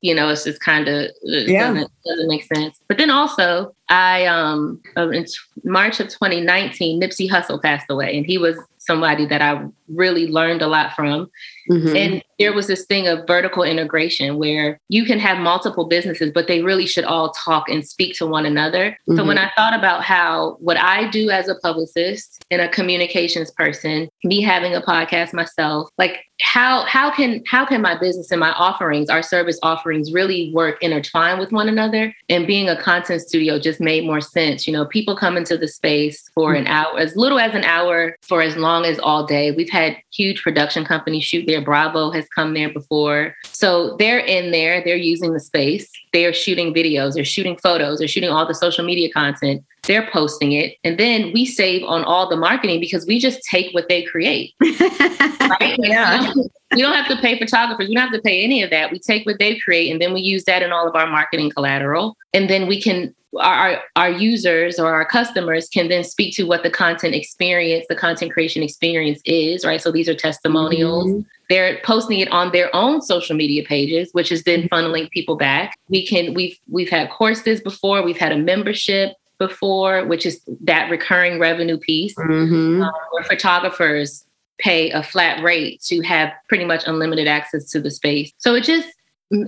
you 0.00 0.14
know, 0.14 0.28
it's 0.28 0.44
just 0.44 0.60
kind 0.60 0.86
of 0.86 1.10
yeah. 1.22 1.72
doesn't, 1.72 1.90
doesn't 2.04 2.28
make 2.28 2.44
sense. 2.44 2.78
But 2.88 2.98
then 2.98 3.10
also, 3.10 3.74
I 3.88 4.26
um 4.26 4.80
in 4.96 5.26
March 5.64 6.00
of 6.00 6.08
2019, 6.08 7.00
Nipsey 7.00 7.28
Hussle 7.28 7.62
passed 7.62 7.86
away, 7.90 8.16
and 8.16 8.26
he 8.26 8.38
was 8.38 8.56
somebody 8.78 9.26
that 9.26 9.42
I 9.42 9.66
really 9.88 10.28
learned 10.28 10.62
a 10.62 10.66
lot 10.66 10.94
from. 10.94 11.30
Mm-hmm. 11.70 11.96
And 11.96 12.24
there 12.38 12.52
was 12.52 12.66
this 12.66 12.84
thing 12.84 13.06
of 13.06 13.26
vertical 13.26 13.62
integration 13.62 14.38
where 14.38 14.80
you 14.88 15.04
can 15.04 15.18
have 15.18 15.38
multiple 15.38 15.86
businesses, 15.86 16.30
but 16.32 16.46
they 16.46 16.62
really 16.62 16.86
should 16.86 17.04
all 17.04 17.32
talk 17.32 17.68
and 17.68 17.86
speak 17.86 18.16
to 18.16 18.26
one 18.26 18.46
another. 18.46 18.90
Mm-hmm. 18.90 19.16
So 19.16 19.24
when 19.24 19.38
I 19.38 19.50
thought 19.56 19.76
about 19.76 20.02
how 20.02 20.56
what 20.60 20.76
I 20.76 21.08
do 21.10 21.30
as 21.30 21.48
a 21.48 21.54
publicist 21.56 22.44
and 22.50 22.60
a 22.60 22.68
communications 22.68 23.50
person, 23.50 24.08
me 24.24 24.40
having 24.40 24.74
a 24.74 24.80
podcast 24.80 25.32
myself, 25.32 25.88
like 25.98 26.24
how 26.40 26.84
how 26.84 27.14
can 27.14 27.42
how 27.46 27.64
can 27.64 27.80
my 27.80 27.96
business 27.96 28.30
and 28.30 28.40
my 28.40 28.52
offerings, 28.52 29.08
our 29.08 29.22
service 29.22 29.58
offerings 29.62 30.12
really 30.12 30.52
work 30.52 30.82
intertwined 30.82 31.38
with 31.38 31.52
one 31.52 31.68
another? 31.68 32.14
And 32.28 32.46
being 32.46 32.68
a 32.68 32.80
content 32.80 33.22
studio 33.22 33.58
just 33.58 33.80
made 33.80 34.04
more 34.04 34.20
sense. 34.20 34.66
You 34.66 34.72
know, 34.72 34.84
people 34.86 35.16
come 35.16 35.36
into 35.36 35.56
the 35.56 35.68
space 35.68 36.28
for 36.34 36.54
mm-hmm. 36.54 36.62
an 36.62 36.66
hour, 36.66 36.98
as 36.98 37.14
little 37.16 37.38
as 37.38 37.54
an 37.54 37.64
hour, 37.64 38.16
for 38.22 38.42
as 38.42 38.56
long 38.56 38.84
as 38.84 38.98
all 38.98 39.24
day. 39.24 39.52
We've 39.52 39.70
had 39.70 39.96
huge 40.12 40.42
production 40.42 40.84
companies 40.84 41.24
shoot 41.24 41.46
Bravo 41.60 42.10
has 42.10 42.26
come 42.34 42.54
there 42.54 42.72
before. 42.72 43.34
So 43.44 43.96
they're 43.98 44.18
in 44.18 44.50
there, 44.50 44.82
they're 44.84 44.96
using 44.96 45.32
the 45.32 45.40
space, 45.40 45.88
they're 46.12 46.32
shooting 46.32 46.72
videos, 46.72 47.14
they're 47.14 47.24
shooting 47.24 47.56
photos, 47.56 47.98
they're 47.98 48.08
shooting 48.08 48.30
all 48.30 48.46
the 48.46 48.54
social 48.54 48.84
media 48.84 49.10
content, 49.12 49.64
they're 49.86 50.08
posting 50.10 50.52
it. 50.52 50.76
And 50.84 50.98
then 50.98 51.32
we 51.32 51.44
save 51.44 51.84
on 51.84 52.04
all 52.04 52.28
the 52.28 52.36
marketing 52.36 52.80
because 52.80 53.06
we 53.06 53.18
just 53.18 53.40
take 53.50 53.72
what 53.74 53.88
they 53.88 54.02
create. 54.02 54.54
right? 54.60 55.76
Yeah. 55.78 56.32
We 56.74 56.82
don't 56.82 56.94
have 56.94 57.08
to 57.08 57.16
pay 57.16 57.38
photographers. 57.38 57.88
We 57.88 57.94
don't 57.94 58.04
have 58.04 58.12
to 58.12 58.22
pay 58.22 58.42
any 58.42 58.62
of 58.62 58.70
that. 58.70 58.90
We 58.90 58.98
take 58.98 59.26
what 59.26 59.38
they 59.38 59.58
create 59.58 59.90
and 59.90 60.00
then 60.00 60.12
we 60.12 60.20
use 60.20 60.44
that 60.44 60.62
in 60.62 60.72
all 60.72 60.88
of 60.88 60.96
our 60.96 61.06
marketing 61.06 61.50
collateral. 61.50 62.16
And 62.32 62.50
then 62.50 62.66
we 62.66 62.80
can 62.80 63.14
our, 63.38 63.82
our 63.96 64.10
users 64.10 64.78
or 64.78 64.92
our 64.92 65.04
customers 65.04 65.68
can 65.68 65.88
then 65.88 66.04
speak 66.04 66.34
to 66.36 66.44
what 66.44 66.62
the 66.62 66.70
content 66.70 67.14
experience, 67.14 67.86
the 67.88 67.96
content 67.96 68.32
creation 68.32 68.62
experience 68.62 69.20
is, 69.24 69.64
right? 69.64 69.80
So 69.80 69.90
these 69.90 70.08
are 70.08 70.14
testimonials. 70.14 71.10
Mm-hmm. 71.10 71.20
They're 71.50 71.80
posting 71.84 72.20
it 72.20 72.30
on 72.30 72.52
their 72.52 72.74
own 72.74 73.02
social 73.02 73.36
media 73.36 73.64
pages, 73.64 74.10
which 74.12 74.32
is 74.32 74.44
then 74.44 74.68
funneling 74.68 75.10
people 75.10 75.36
back. 75.36 75.78
We 75.88 76.06
can 76.06 76.34
we've 76.34 76.58
we've 76.68 76.90
had 76.90 77.10
courses 77.10 77.60
before, 77.60 78.02
we've 78.02 78.18
had 78.18 78.32
a 78.32 78.38
membership 78.38 79.14
before, 79.38 80.06
which 80.06 80.24
is 80.24 80.40
that 80.62 80.90
recurring 80.90 81.38
revenue 81.38 81.78
piece, 81.78 82.14
mm-hmm. 82.14 82.82
um, 82.82 82.92
where 83.10 83.24
photographers 83.24 84.24
pay 84.58 84.90
a 84.90 85.02
flat 85.02 85.42
rate 85.42 85.82
to 85.82 86.00
have 86.02 86.32
pretty 86.48 86.64
much 86.64 86.84
unlimited 86.86 87.26
access 87.26 87.68
to 87.70 87.80
the 87.80 87.90
space. 87.90 88.32
So 88.38 88.54
it 88.54 88.64
just 88.64 88.88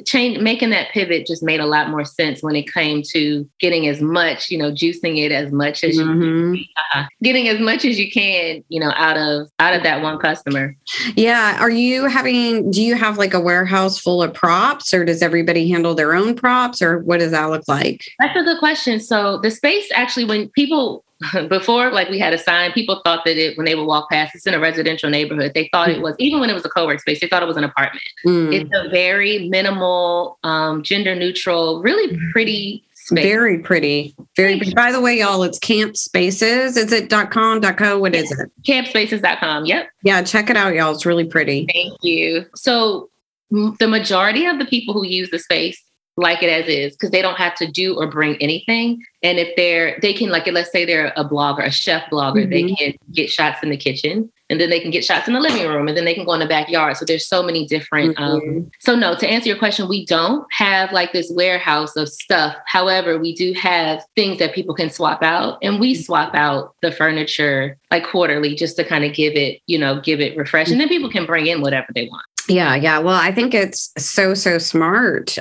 change 0.07 0.39
making 0.39 0.71
that 0.71 0.91
pivot 0.91 1.27
just 1.27 1.43
made 1.43 1.61
a 1.61 1.67
lot 1.67 1.91
more 1.91 2.05
sense 2.05 2.43
when 2.43 2.57
it 2.57 2.73
came 2.73 3.03
to 3.13 3.49
getting 3.61 3.87
as 3.87 4.01
much, 4.01 4.51
you 4.51 4.59
know, 4.59 4.71
juicing 4.71 5.19
it 5.19 5.33
as 5.33 5.53
much 5.53 5.85
as 5.85 5.97
mm-hmm. 5.97 6.55
you 6.55 6.65
uh, 6.95 7.05
getting 7.23 7.49
as 7.49 7.61
much 7.61 7.85
as 7.85 7.99
you 7.99 8.11
can, 8.11 8.63
you 8.69 8.81
know, 8.81 8.93
out 8.97 9.17
of 9.17 9.49
out 9.59 9.75
of 9.75 9.83
that 9.83 10.03
one 10.03 10.19
customer. 10.19 10.75
Yeah. 11.15 11.59
Are 11.61 11.71
you 11.71 12.07
having 12.07 12.71
do 12.71 12.83
you 12.83 12.95
have 12.97 13.19
like 13.19 13.35
a 13.35 13.41
warehouse 13.41 13.99
full 13.99 14.23
of 14.23 14.35
props 14.35 14.93
or 14.93 15.05
does 15.05 15.23
everybody 15.23 15.71
handle 15.71 15.95
their 15.95 16.15
own 16.15 16.35
props 16.35 16.83
or 16.83 16.99
what 17.01 17.21
does 17.21 17.31
that 17.31 17.47
look 17.51 17.65
like? 17.69 18.03
That's 18.19 18.39
a 18.39 18.43
good 18.43 18.59
question. 18.59 19.01
So 19.01 19.39
the 19.39 19.51
space 19.51 19.89
actually 19.95 20.25
when 20.25 20.49
people 20.51 21.05
before 21.49 21.91
like 21.91 22.09
we 22.09 22.19
had 22.19 22.33
a 22.35 22.39
sign. 22.39 22.73
People 22.73 23.01
thought 23.05 23.25
that 23.25 23.37
it 23.37 23.57
when 23.57 23.65
they 23.65 23.75
would 23.75 23.87
walk 23.87 24.11
past 24.11 24.35
it's 24.35 24.47
in 24.47 24.55
a 24.55 24.61
residential 24.61 25.09
neighborhood. 25.09 25.53
They 25.55 25.69
thought 25.73 25.89
it 25.89 26.03
was 26.03 26.15
even 26.19 26.41
when 26.41 26.51
it 26.51 26.55
was 26.55 26.65
a 26.65 26.69
co-work 26.69 27.01
space 27.01 27.21
they 27.21 27.29
thought 27.29 27.43
it 27.43 27.47
was 27.47 27.57
an 27.57 27.65
apartment. 27.65 28.05
Mm. 28.27 28.53
it's 28.53 28.71
a 28.75 28.89
very 28.91 29.49
minimal 29.49 30.39
um, 30.45 30.83
gender 30.83 31.15
neutral 31.15 31.83
really 31.83 32.13
mm-hmm. 32.13 32.31
pretty 32.33 32.85
space. 32.95 33.25
very 33.25 33.59
pretty. 33.59 34.15
Very 34.37 34.59
pretty. 34.59 34.75
by 34.75 34.93
the 34.93 35.01
way 35.01 35.19
y'all 35.19 35.43
it's 35.43 35.59
camp 35.59 35.97
spaces. 35.97 36.77
Is 36.77 36.93
it 36.93 37.09
dot 37.09 37.31
com 37.31 37.61
dot 37.61 37.79
co? 37.79 37.99
What 37.99 38.15
is 38.15 38.31
it? 38.33 38.51
Campspaces.com 38.63 39.65
yep. 39.65 39.89
Yeah 40.03 40.23
check 40.23 40.51
it 40.51 40.57
out 40.57 40.75
y'all. 40.75 40.93
It's 40.93 41.07
really 41.07 41.25
pretty. 41.25 41.67
Thank 41.73 41.95
you. 42.03 42.45
So 42.55 43.09
the 43.51 43.89
majority 43.89 44.45
of 44.45 44.59
the 44.59 44.67
people 44.67 44.93
who 44.93 45.07
use 45.07 45.31
the 45.31 45.39
space 45.39 45.83
like 46.17 46.43
it 46.43 46.49
as 46.49 46.67
is 46.67 46.95
because 46.95 47.11
they 47.11 47.21
don't 47.21 47.37
have 47.37 47.55
to 47.57 47.71
do 47.71 47.97
or 47.97 48.07
bring 48.07 48.37
anything. 48.37 49.03
And 49.23 49.39
if 49.39 49.55
they're, 49.57 49.99
they 50.01 50.13
can 50.13 50.31
like, 50.31 50.47
let's 50.47 50.73
say 50.73 50.85
they're 50.85 51.13
a 51.17 51.25
blogger, 51.25 51.67
a 51.67 51.71
chef 51.71 52.05
blogger, 52.11 52.47
mm-hmm. 52.47 52.51
they 52.51 52.75
can 52.75 52.95
get 53.13 53.31
shots 53.31 53.63
in 53.63 53.71
the 53.71 53.77
kitchen 53.77 54.31
and 54.49 54.61
then 54.61 54.71
they 54.71 54.81
can 54.81 54.91
get 54.91 55.05
shots 55.05 55.27
in 55.27 55.35
the 55.35 55.41
living 55.41 55.67
room 55.67 55.89
and 55.89 55.97
then 55.97 56.05
they 56.05 56.15
can 56.15 56.25
go 56.25 56.33
in 56.33 56.41
the 56.41 56.47
backyard. 56.47 56.97
So 56.97 57.05
there's 57.05 57.27
so 57.27 57.43
many 57.43 57.67
different. 57.67 58.19
Um, 58.19 58.41
mm-hmm. 58.41 58.59
Um, 58.59 58.71
so 58.81 58.95
no, 58.95 59.15
to 59.17 59.29
answer 59.29 59.49
your 59.49 59.59
question, 59.59 59.89
we 59.89 60.07
don't 60.07 60.47
have 60.53 60.93
like 60.93 61.13
this 61.13 61.31
warehouse 61.35 61.97
of 61.97 62.09
stuff. 62.09 62.57
However, 62.67 63.19
we 63.19 63.35
do 63.35 63.53
have 63.55 64.03
things 64.15 64.39
that 64.39 64.55
people 64.55 64.75
can 64.75 64.89
swap 64.91 65.23
out 65.23 65.59
and 65.63 65.81
we 65.81 65.95
swap 65.95 66.35
out 66.35 66.75
the 66.81 66.93
furniture 66.93 67.77
like 67.91 68.07
quarterly 68.07 68.55
just 68.55 68.77
to 68.77 68.85
kind 68.85 69.05
of 69.05 69.13
give 69.13 69.35
it, 69.35 69.61
you 69.67 69.79
know, 69.79 70.01
give 70.01 70.21
it 70.21 70.37
refresh. 70.37 70.71
And 70.71 70.81
then 70.81 70.89
people 70.89 71.11
can 71.11 71.27
bring 71.27 71.47
in 71.47 71.61
whatever 71.61 71.89
they 71.95 72.09
want. 72.09 72.25
Yeah. 72.49 72.77
Yeah. 72.77 73.01
Well, 73.01 73.17
I 73.17 73.33
think 73.33 73.55
it's 73.55 73.93
so, 73.99 74.35
so 74.35 74.59
smart. 74.59 75.37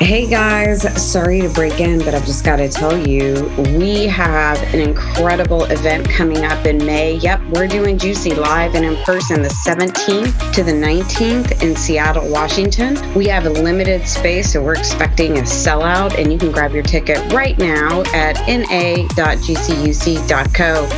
Hey 0.00 0.28
guys, 0.28 0.82
sorry 1.02 1.40
to 1.40 1.48
break 1.48 1.80
in, 1.80 1.98
but 1.98 2.14
I've 2.14 2.24
just 2.24 2.44
got 2.44 2.58
to 2.58 2.68
tell 2.68 2.96
you, 2.96 3.34
we 3.76 4.06
have 4.06 4.62
an 4.72 4.78
incredible 4.78 5.64
event 5.64 6.08
coming 6.08 6.44
up 6.44 6.66
in 6.66 6.78
May. 6.78 7.16
Yep, 7.16 7.42
we're 7.48 7.66
doing 7.66 7.98
GCUC 7.98 8.36
live 8.36 8.76
and 8.76 8.84
in 8.84 8.94
person 9.02 9.42
the 9.42 9.48
17th 9.48 10.54
to 10.54 10.62
the 10.62 10.70
19th 10.70 11.64
in 11.64 11.74
Seattle, 11.74 12.30
Washington. 12.30 12.96
We 13.12 13.26
have 13.26 13.46
a 13.46 13.50
limited 13.50 14.06
space, 14.06 14.52
so 14.52 14.62
we're 14.62 14.76
expecting 14.76 15.38
a 15.38 15.42
sellout, 15.42 16.16
and 16.16 16.32
you 16.32 16.38
can 16.38 16.52
grab 16.52 16.74
your 16.74 16.84
ticket 16.84 17.32
right 17.32 17.58
now 17.58 18.02
at 18.14 18.36
na.gcuc.co, 18.46 19.08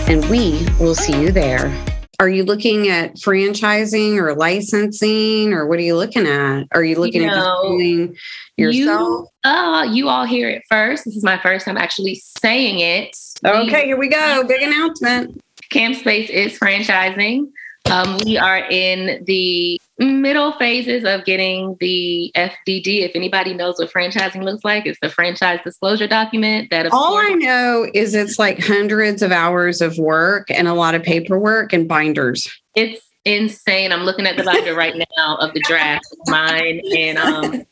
and 0.08 0.26
we 0.26 0.68
will 0.78 0.94
see 0.94 1.18
you 1.18 1.32
there 1.32 1.89
are 2.20 2.28
you 2.28 2.44
looking 2.44 2.88
at 2.88 3.16
franchising 3.16 4.18
or 4.18 4.34
licensing 4.34 5.54
or 5.54 5.66
what 5.66 5.78
are 5.78 5.82
you 5.82 5.96
looking 5.96 6.26
at? 6.26 6.64
Are 6.72 6.84
you 6.84 6.96
looking 6.96 7.22
you 7.22 7.28
know, 7.28 7.64
at 7.64 7.68
doing 7.70 8.16
yourself? 8.58 9.28
You, 9.42 9.50
uh, 9.50 9.84
you 9.84 10.08
all 10.10 10.26
hear 10.26 10.50
it 10.50 10.62
first. 10.68 11.06
This 11.06 11.16
is 11.16 11.24
my 11.24 11.38
first 11.38 11.64
time 11.64 11.78
actually 11.78 12.16
saying 12.16 12.80
it. 12.80 13.16
Okay, 13.42 13.64
we, 13.64 13.86
here 13.86 13.98
we 13.98 14.08
go. 14.08 14.44
Big 14.46 14.60
announcement. 14.60 15.42
CAMPspace 15.72 16.28
is 16.28 16.58
franchising. 16.58 17.46
Um, 17.90 18.18
we 18.24 18.38
are 18.38 18.58
in 18.70 19.24
the 19.24 19.80
middle 19.98 20.52
phases 20.52 21.04
of 21.04 21.24
getting 21.24 21.76
the 21.80 22.30
FDD. 22.36 23.02
If 23.02 23.12
anybody 23.14 23.52
knows 23.52 23.78
what 23.78 23.92
franchising 23.92 24.42
looks 24.42 24.64
like, 24.64 24.86
it's 24.86 24.98
the 25.00 25.10
franchise 25.10 25.60
disclosure 25.64 26.06
document. 26.06 26.70
That 26.70 26.86
all 26.92 27.10
course- 27.10 27.26
I 27.28 27.34
know 27.34 27.90
is 27.92 28.14
it's 28.14 28.38
like 28.38 28.60
hundreds 28.60 29.22
of 29.22 29.32
hours 29.32 29.80
of 29.80 29.98
work 29.98 30.50
and 30.50 30.68
a 30.68 30.74
lot 30.74 30.94
of 30.94 31.02
paperwork 31.02 31.72
and 31.72 31.88
binders. 31.88 32.48
It's 32.74 33.10
insane. 33.24 33.92
I'm 33.92 34.04
looking 34.04 34.26
at 34.26 34.36
the 34.36 34.44
binder 34.44 34.74
right 34.74 34.94
now 35.16 35.36
of 35.36 35.52
the 35.52 35.60
draft, 35.60 36.06
mine, 36.26 36.80
and 36.96 37.18
um, 37.18 37.66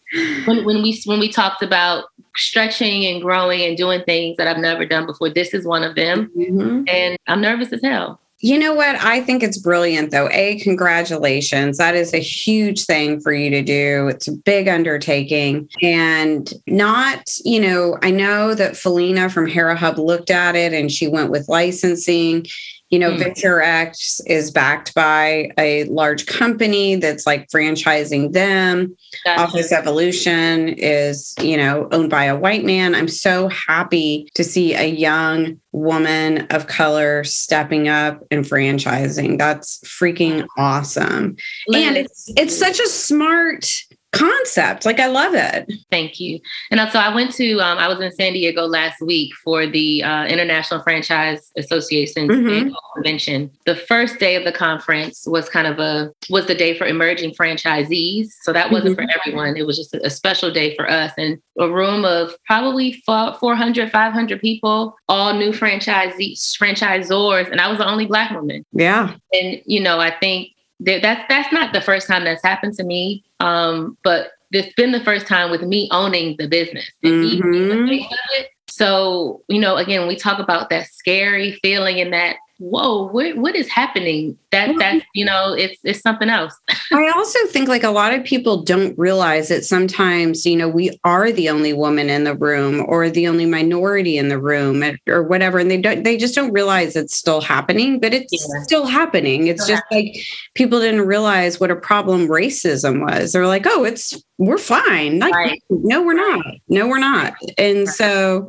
when, 0.45 0.65
when 0.65 0.83
we 0.83 1.01
when 1.07 1.21
we 1.21 1.29
talked 1.29 1.63
about 1.63 2.07
stretching 2.37 3.05
and 3.07 3.23
growing 3.23 3.63
and 3.63 3.77
doing 3.77 4.03
things 4.05 4.37
that 4.37 4.47
I've 4.49 4.59
never 4.59 4.85
done 4.85 5.07
before, 5.07 5.31
this 5.31 5.55
is 5.55 5.65
one 5.65 5.85
of 5.85 5.95
them, 5.95 6.31
mm-hmm. 6.37 6.85
and 6.89 7.17
I'm 7.27 7.41
nervous 7.41 7.73
as 7.73 7.83
hell. 7.83 8.21
You 8.41 8.57
know 8.57 8.73
what? 8.73 8.95
I 8.97 9.21
think 9.21 9.43
it's 9.43 9.59
brilliant, 9.59 10.13
though. 10.13 10.29
A, 10.31 10.61
congratulations. 10.61 11.77
That 11.79 11.97
is 11.97 12.15
a 12.15 12.19
huge 12.19 12.85
thing 12.85 13.21
for 13.21 13.33
you 13.33 13.51
to 13.51 13.63
do. 13.63 14.07
It's 14.07 14.29
a 14.29 14.33
big 14.33 14.69
undertaking. 14.69 15.69
And 15.83 16.53
not, 16.69 17.29
you 17.45 17.61
know, 17.61 17.99
I 18.01 18.13
know 18.13 18.55
that 18.55 18.75
Felena 18.75 19.29
from 19.31 19.49
Hera 19.49 19.75
Hub 19.75 19.99
looked 19.99 20.31
at 20.31 20.55
it 20.55 20.73
and 20.73 20.91
she 20.91 21.09
went 21.09 21.31
with 21.31 21.49
licensing 21.49 22.47
you 22.91 22.99
know, 22.99 23.11
mm. 23.11 23.19
Venture 23.19 23.61
X 23.61 24.21
is 24.27 24.51
backed 24.51 24.95
by 24.95 25.51
a 25.59 25.85
large 25.85 26.27
company 26.27 26.97
that's 26.97 27.27
like 27.27 27.49
franchising 27.49 28.33
them. 28.33 28.97
Gotcha. 29.25 29.43
Office 29.43 29.73
Evolution 29.73 30.69
is, 30.69 31.35
you 31.41 31.57
know, 31.57 31.89
owned 31.93 32.11
by 32.11 32.25
a 32.25 32.37
white 32.37 32.65
man. 32.65 32.95
I'm 32.95 33.09
so 33.09 33.49
happy 33.49 34.31
to 34.35 34.43
see 34.43 34.75
a 34.75 34.87
young 34.87 35.61
woman 35.73 36.47
of 36.51 36.67
color 36.67 37.25
stepping 37.25 37.89
up 37.89 38.23
and 38.31 38.45
franchising. 38.45 39.39
That's 39.39 39.81
freaking 39.81 40.47
awesome. 40.57 41.37
And 41.75 41.97
it's 41.97 42.33
it's 42.37 42.57
such 42.57 42.81
a 42.81 42.89
smart 42.89 43.71
concept. 44.19 44.85
Like 44.85 45.01
I 45.01 45.07
love 45.07 45.35
it. 45.35 45.73
Thank 45.91 46.21
you. 46.21 46.41
And 46.71 46.81
so 46.91 46.99
I 46.99 47.15
went 47.15 47.33
to 47.35 47.59
um, 47.61 47.79
I 47.79 47.89
was 47.89 48.01
in 48.01 48.13
San 48.13 48.33
Diego 48.33 48.67
last 48.67 49.01
week 49.01 49.33
for 49.45 49.67
the 49.67 50.03
uh, 50.03 50.27
International 50.27 50.83
Franchise 50.83 51.51
Association 51.57 52.29
mm-hmm. 52.29 52.75
convention. 52.95 53.51
The 53.67 53.77
first 53.77 54.19
day 54.19 54.37
of 54.37 54.45
the 54.45 54.53
conference 54.53 55.27
was 55.27 55.49
kind 55.49 55.67
of 55.67 55.79
a 55.79 56.13
was 56.31 56.47
the 56.47 56.55
day 56.55 56.77
for 56.77 56.87
emerging 56.87 57.35
franchisees. 57.35 58.29
So 58.43 58.53
that 58.53 58.71
wasn't 58.71 58.97
mm-hmm. 58.97 59.07
for 59.07 59.21
everyone. 59.21 59.57
It 59.57 59.67
was 59.67 59.77
just 59.77 59.95
a, 59.95 60.07
a 60.07 60.11
special 60.11 60.53
day 60.53 60.75
for 60.77 60.91
us 60.91 61.13
and 61.19 61.39
a 61.59 61.71
room 61.71 62.05
of 62.05 62.33
probably 62.47 63.03
400 63.07 63.91
500 63.91 64.41
people, 64.41 64.97
all 65.09 65.35
new 65.35 65.51
franchisees, 65.51 66.57
franchisors 66.57 67.51
and 67.51 67.61
I 67.61 67.69
was 67.69 67.79
the 67.79 67.89
only 67.89 68.07
black 68.07 68.31
woman. 68.31 68.65
Yeah. 68.73 69.15
And 69.33 69.61
you 69.67 69.81
know, 69.81 70.01
I 70.01 70.11
think 70.19 70.51
that's 70.81 71.25
that's 71.29 71.53
not 71.53 71.73
the 71.73 71.81
first 71.81 72.07
time 72.07 72.25
that's 72.25 72.43
happened 72.43 72.75
to 72.75 72.85
me. 72.85 73.25
Um, 73.41 73.97
but 74.03 74.33
it's 74.53 74.73
been 74.75 74.93
the 74.93 75.05
first 75.05 75.27
time 75.27 75.51
with 75.51 75.63
me 75.63 75.89
owning 75.93 76.37
the 76.39 76.49
business 76.49 76.91
and 77.03 77.25
mm-hmm. 77.25 77.87
the 77.87 78.07
it. 78.39 78.49
So, 78.69 79.43
you 79.49 79.59
know, 79.59 79.77
again, 79.77 80.07
we 80.07 80.15
talk 80.15 80.39
about 80.39 80.71
that 80.71 80.87
scary 80.87 81.59
feeling 81.63 82.01
and 82.01 82.13
that 82.13 82.37
whoa, 82.59 83.09
what, 83.09 83.37
what 83.37 83.57
is 83.57 83.69
happening? 83.69 84.37
That 84.51 84.75
that's 84.79 85.05
you 85.15 85.25
know, 85.25 85.53
it's 85.53 85.79
it's 85.85 86.01
something 86.01 86.29
else. 86.29 86.55
I 86.93 87.09
also 87.15 87.39
think 87.49 87.69
like 87.69 87.83
a 87.83 87.91
lot 87.91 88.15
of 88.15 88.25
people 88.25 88.63
don't 88.63 88.99
realize 88.99 89.49
that 89.49 89.65
sometimes 89.65 90.47
you 90.47 90.57
know 90.57 90.69
we 90.69 90.99
are 91.05 91.31
the 91.31 91.51
only 91.51 91.73
woman 91.73 92.09
in 92.09 92.25
the 92.25 92.35
room 92.35 92.85
or 92.89 93.11
the 93.11 93.29
only 93.29 93.47
minority 93.47 94.17
in 94.17 94.29
the 94.29 94.41
room 94.41 94.83
or 95.07 95.23
whatever, 95.23 95.59
and 95.59 95.71
they 95.71 95.81
don't 95.81 96.03
they 96.03 96.17
just 96.17 96.35
don't 96.35 96.53
realize 96.53 96.97
it's 96.97 97.17
still 97.17 97.41
happening, 97.41 98.01
but 98.01 98.15
it's 98.15 98.33
yeah. 98.33 98.63
still 98.63 98.87
happening. 98.87 99.49
It's 99.49 99.65
still 99.65 99.77
just 99.77 99.85
happening. 99.91 100.13
like 100.15 100.25
people 100.55 100.81
didn't 100.81 101.07
realize 101.07 101.61
what 101.61 101.71
a 101.71 101.77
problem 101.77 102.27
racism 102.27 103.05
was. 103.05 103.33
They're 103.33 103.47
like, 103.47 103.67
oh, 103.67 103.85
it's 103.85 104.15
we're 104.39 104.57
fine. 104.57 105.19
Like, 105.19 105.35
right. 105.35 105.63
no, 105.69 106.01
we're 106.01 106.15
not. 106.15 106.45
No, 106.69 106.87
we're 106.87 107.01
not. 107.01 107.35
And 107.59 107.79
right. 107.79 107.89
so 107.89 108.49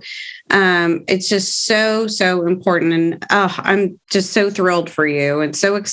um, 0.51 1.03
it's 1.07 1.27
just 1.27 1.65
so, 1.65 2.05
so 2.05 2.45
important. 2.45 2.93
And 2.93 3.25
oh, 3.31 3.53
I'm 3.57 3.99
just 4.11 4.31
so 4.31 4.51
thrilled 4.51 4.89
for 4.89 5.07
you 5.07 5.41
and 5.41 5.55
so 5.55 5.75
excited. 5.75 5.88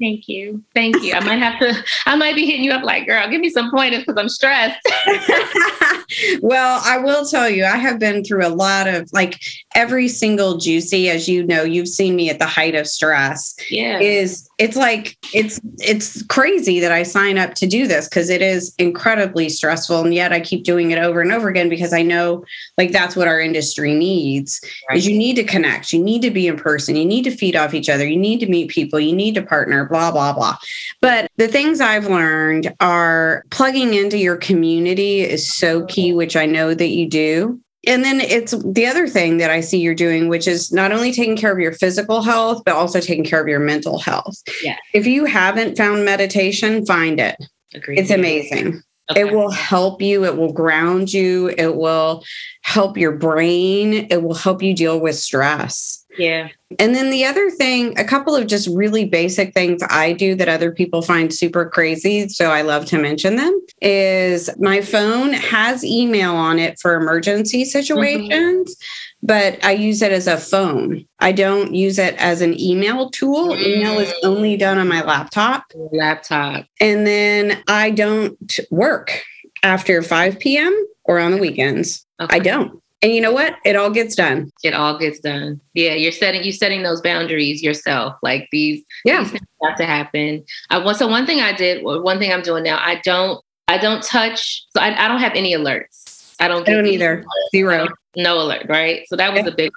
Thank 0.00 0.28
you. 0.28 0.62
Thank 0.74 1.02
you. 1.02 1.14
I 1.14 1.20
might 1.20 1.40
have 1.40 1.58
to, 1.58 1.84
I 2.06 2.14
might 2.14 2.36
be 2.36 2.46
hitting 2.46 2.62
you 2.62 2.70
up 2.70 2.84
like, 2.84 3.06
girl, 3.06 3.28
give 3.28 3.40
me 3.40 3.50
some 3.50 3.70
pointers 3.70 4.04
because 4.04 4.16
I'm 4.16 4.28
stressed. 4.28 4.78
well, 6.40 6.80
I 6.84 6.98
will 6.98 7.26
tell 7.26 7.50
you, 7.50 7.64
I 7.64 7.76
have 7.76 7.98
been 7.98 8.22
through 8.22 8.46
a 8.46 8.48
lot 8.48 8.86
of 8.86 9.10
like 9.12 9.40
every 9.74 10.08
single 10.08 10.56
GCUC, 10.56 11.08
as 11.08 11.28
you 11.28 11.44
know, 11.44 11.62
you've 11.64 11.88
seen 11.88 12.14
me 12.14 12.30
at 12.30 12.38
the 12.38 12.46
height 12.46 12.76
of 12.76 12.86
stress. 12.86 13.56
Yeah. 13.70 13.98
Is 13.98 14.47
it's 14.58 14.76
like 14.76 15.16
it's 15.32 15.60
it's 15.78 16.22
crazy 16.24 16.80
that 16.80 16.90
I 16.90 17.04
sign 17.04 17.38
up 17.38 17.54
to 17.54 17.66
do 17.66 17.86
this 17.86 18.08
because 18.08 18.28
it 18.28 18.42
is 18.42 18.74
incredibly 18.78 19.48
stressful. 19.48 20.04
And 20.04 20.12
yet 20.12 20.32
I 20.32 20.40
keep 20.40 20.64
doing 20.64 20.90
it 20.90 20.98
over 20.98 21.20
and 21.20 21.32
over 21.32 21.48
again 21.48 21.68
because 21.68 21.92
I 21.92 22.02
know 22.02 22.44
like 22.76 22.90
that's 22.90 23.14
what 23.14 23.28
our 23.28 23.40
industry 23.40 23.94
needs 23.94 24.60
right. 24.88 24.98
is 24.98 25.06
you 25.06 25.16
need 25.16 25.36
to 25.36 25.44
connect, 25.44 25.92
you 25.92 26.02
need 26.02 26.22
to 26.22 26.30
be 26.32 26.48
in 26.48 26.56
person, 26.56 26.96
you 26.96 27.04
need 27.04 27.22
to 27.22 27.30
feed 27.30 27.54
off 27.54 27.72
each 27.72 27.88
other, 27.88 28.06
you 28.06 28.16
need 28.16 28.40
to 28.40 28.48
meet 28.48 28.70
people, 28.70 28.98
you 28.98 29.14
need 29.14 29.34
to 29.36 29.42
partner 29.42 29.84
blah, 29.84 30.10
blah, 30.10 30.32
blah. 30.32 30.56
But 31.00 31.30
the 31.36 31.48
things 31.48 31.80
I've 31.80 32.06
learned 32.06 32.74
are 32.80 33.44
plugging 33.50 33.94
into 33.94 34.18
your 34.18 34.36
community 34.36 35.20
is 35.20 35.54
so 35.54 35.86
key, 35.86 36.12
which 36.12 36.34
I 36.34 36.46
know 36.46 36.74
that 36.74 36.88
you 36.88 37.08
do. 37.08 37.60
And 37.86 38.04
then 38.04 38.20
it's 38.20 38.54
the 38.64 38.86
other 38.86 39.06
thing 39.06 39.36
that 39.38 39.50
I 39.50 39.60
see 39.60 39.78
you're 39.78 39.94
doing, 39.94 40.28
which 40.28 40.48
is 40.48 40.72
not 40.72 40.90
only 40.90 41.12
taking 41.12 41.36
care 41.36 41.52
of 41.52 41.58
your 41.58 41.72
physical 41.72 42.22
health, 42.22 42.62
but 42.64 42.74
also 42.74 43.00
taking 43.00 43.24
care 43.24 43.40
of 43.40 43.48
your 43.48 43.60
mental 43.60 43.98
health. 43.98 44.36
Yeah. 44.62 44.76
If 44.94 45.06
you 45.06 45.26
haven't 45.26 45.76
found 45.76 46.04
meditation, 46.04 46.84
find 46.84 47.20
it. 47.20 47.36
Agreed. 47.74 48.00
It's 48.00 48.10
amazing. 48.10 48.82
Okay. 49.10 49.20
It 49.20 49.32
will 49.32 49.50
help 49.50 50.02
you. 50.02 50.24
It 50.24 50.36
will 50.36 50.52
ground 50.52 51.12
you. 51.12 51.48
It 51.56 51.76
will 51.76 52.24
help 52.62 52.98
your 52.98 53.12
brain. 53.12 54.08
It 54.10 54.22
will 54.22 54.34
help 54.34 54.62
you 54.62 54.74
deal 54.74 55.00
with 55.00 55.16
stress. 55.16 55.97
Yeah. 56.18 56.48
And 56.78 56.94
then 56.94 57.10
the 57.10 57.24
other 57.24 57.50
thing, 57.50 57.98
a 57.98 58.04
couple 58.04 58.36
of 58.36 58.46
just 58.46 58.68
really 58.68 59.06
basic 59.06 59.54
things 59.54 59.82
I 59.88 60.12
do 60.12 60.34
that 60.34 60.48
other 60.48 60.70
people 60.70 61.00
find 61.00 61.32
super 61.32 61.68
crazy. 61.68 62.28
So 62.28 62.50
I 62.50 62.62
love 62.62 62.84
to 62.86 62.98
mention 62.98 63.36
them 63.36 63.58
is 63.80 64.50
my 64.58 64.82
phone 64.82 65.32
has 65.32 65.84
email 65.84 66.34
on 66.34 66.58
it 66.58 66.78
for 66.78 66.94
emergency 66.94 67.64
situations. 67.64 68.74
Mm-hmm 68.74 69.08
but 69.22 69.62
I 69.64 69.72
use 69.72 70.02
it 70.02 70.12
as 70.12 70.26
a 70.26 70.36
phone. 70.36 71.04
I 71.18 71.32
don't 71.32 71.74
use 71.74 71.98
it 71.98 72.14
as 72.18 72.40
an 72.40 72.58
email 72.58 73.10
tool. 73.10 73.48
Mm. 73.48 73.66
Email 73.66 73.98
is 73.98 74.14
only 74.22 74.56
done 74.56 74.78
on 74.78 74.88
my 74.88 75.02
laptop. 75.02 75.64
Laptop. 75.74 76.66
And 76.80 77.06
then 77.06 77.62
I 77.68 77.90
don't 77.90 78.58
work 78.70 79.22
after 79.62 80.02
5 80.02 80.38
p.m. 80.38 80.86
or 81.04 81.18
on 81.18 81.32
the 81.32 81.38
weekends. 81.38 82.06
Okay. 82.20 82.36
I 82.36 82.38
don't. 82.38 82.80
And 83.00 83.12
you 83.12 83.20
know 83.20 83.32
what? 83.32 83.56
It 83.64 83.76
all 83.76 83.90
gets 83.90 84.16
done. 84.16 84.50
It 84.64 84.74
all 84.74 84.98
gets 84.98 85.20
done. 85.20 85.60
Yeah, 85.74 85.94
you're 85.94 86.12
setting 86.12 86.42
you 86.42 86.52
setting 86.52 86.82
those 86.82 87.00
boundaries 87.00 87.62
yourself. 87.62 88.16
Like 88.22 88.48
these, 88.50 88.82
yeah. 89.04 89.22
these 89.22 89.32
things 89.32 89.46
have 89.62 89.76
to 89.76 89.86
happen. 89.86 90.44
I 90.70 90.78
want 90.78 90.96
so 90.96 91.06
one 91.06 91.24
thing 91.24 91.40
I 91.40 91.52
did, 91.52 91.84
one 91.84 92.18
thing 92.18 92.32
I'm 92.32 92.42
doing 92.42 92.64
now, 92.64 92.78
I 92.80 93.00
don't 93.04 93.40
I 93.68 93.76
don't 93.76 94.02
touch. 94.02 94.64
So 94.70 94.80
I, 94.80 95.04
I 95.04 95.08
don't 95.08 95.20
have 95.20 95.34
any 95.34 95.52
alerts. 95.52 96.34
I 96.40 96.48
don't. 96.48 96.68
I 96.68 96.72
don't 96.72 96.86
either. 96.86 97.24
Zero. 97.50 97.88
No 98.16 98.40
alert. 98.40 98.66
Right. 98.68 99.06
So 99.08 99.16
that 99.16 99.32
was 99.32 99.42
yeah. 99.42 99.48
a 99.48 99.54
big. 99.54 99.70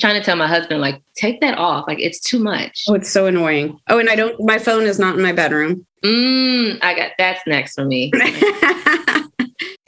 Trying 0.00 0.14
to 0.14 0.24
tell 0.24 0.36
my 0.36 0.48
husband 0.48 0.80
like 0.80 1.02
take 1.16 1.40
that 1.42 1.58
off. 1.58 1.84
Like 1.86 2.00
it's 2.00 2.20
too 2.20 2.38
much. 2.38 2.84
Oh, 2.88 2.94
it's 2.94 3.10
so 3.10 3.26
annoying. 3.26 3.78
Oh, 3.88 3.98
and 3.98 4.08
I 4.08 4.16
don't. 4.16 4.34
My 4.40 4.58
phone 4.58 4.84
is 4.84 4.98
not 4.98 5.16
in 5.16 5.22
my 5.22 5.32
bedroom. 5.32 5.86
Mm, 6.04 6.78
I 6.82 6.94
got 6.94 7.12
that's 7.18 7.46
next 7.46 7.74
for 7.74 7.84
me. 7.84 8.10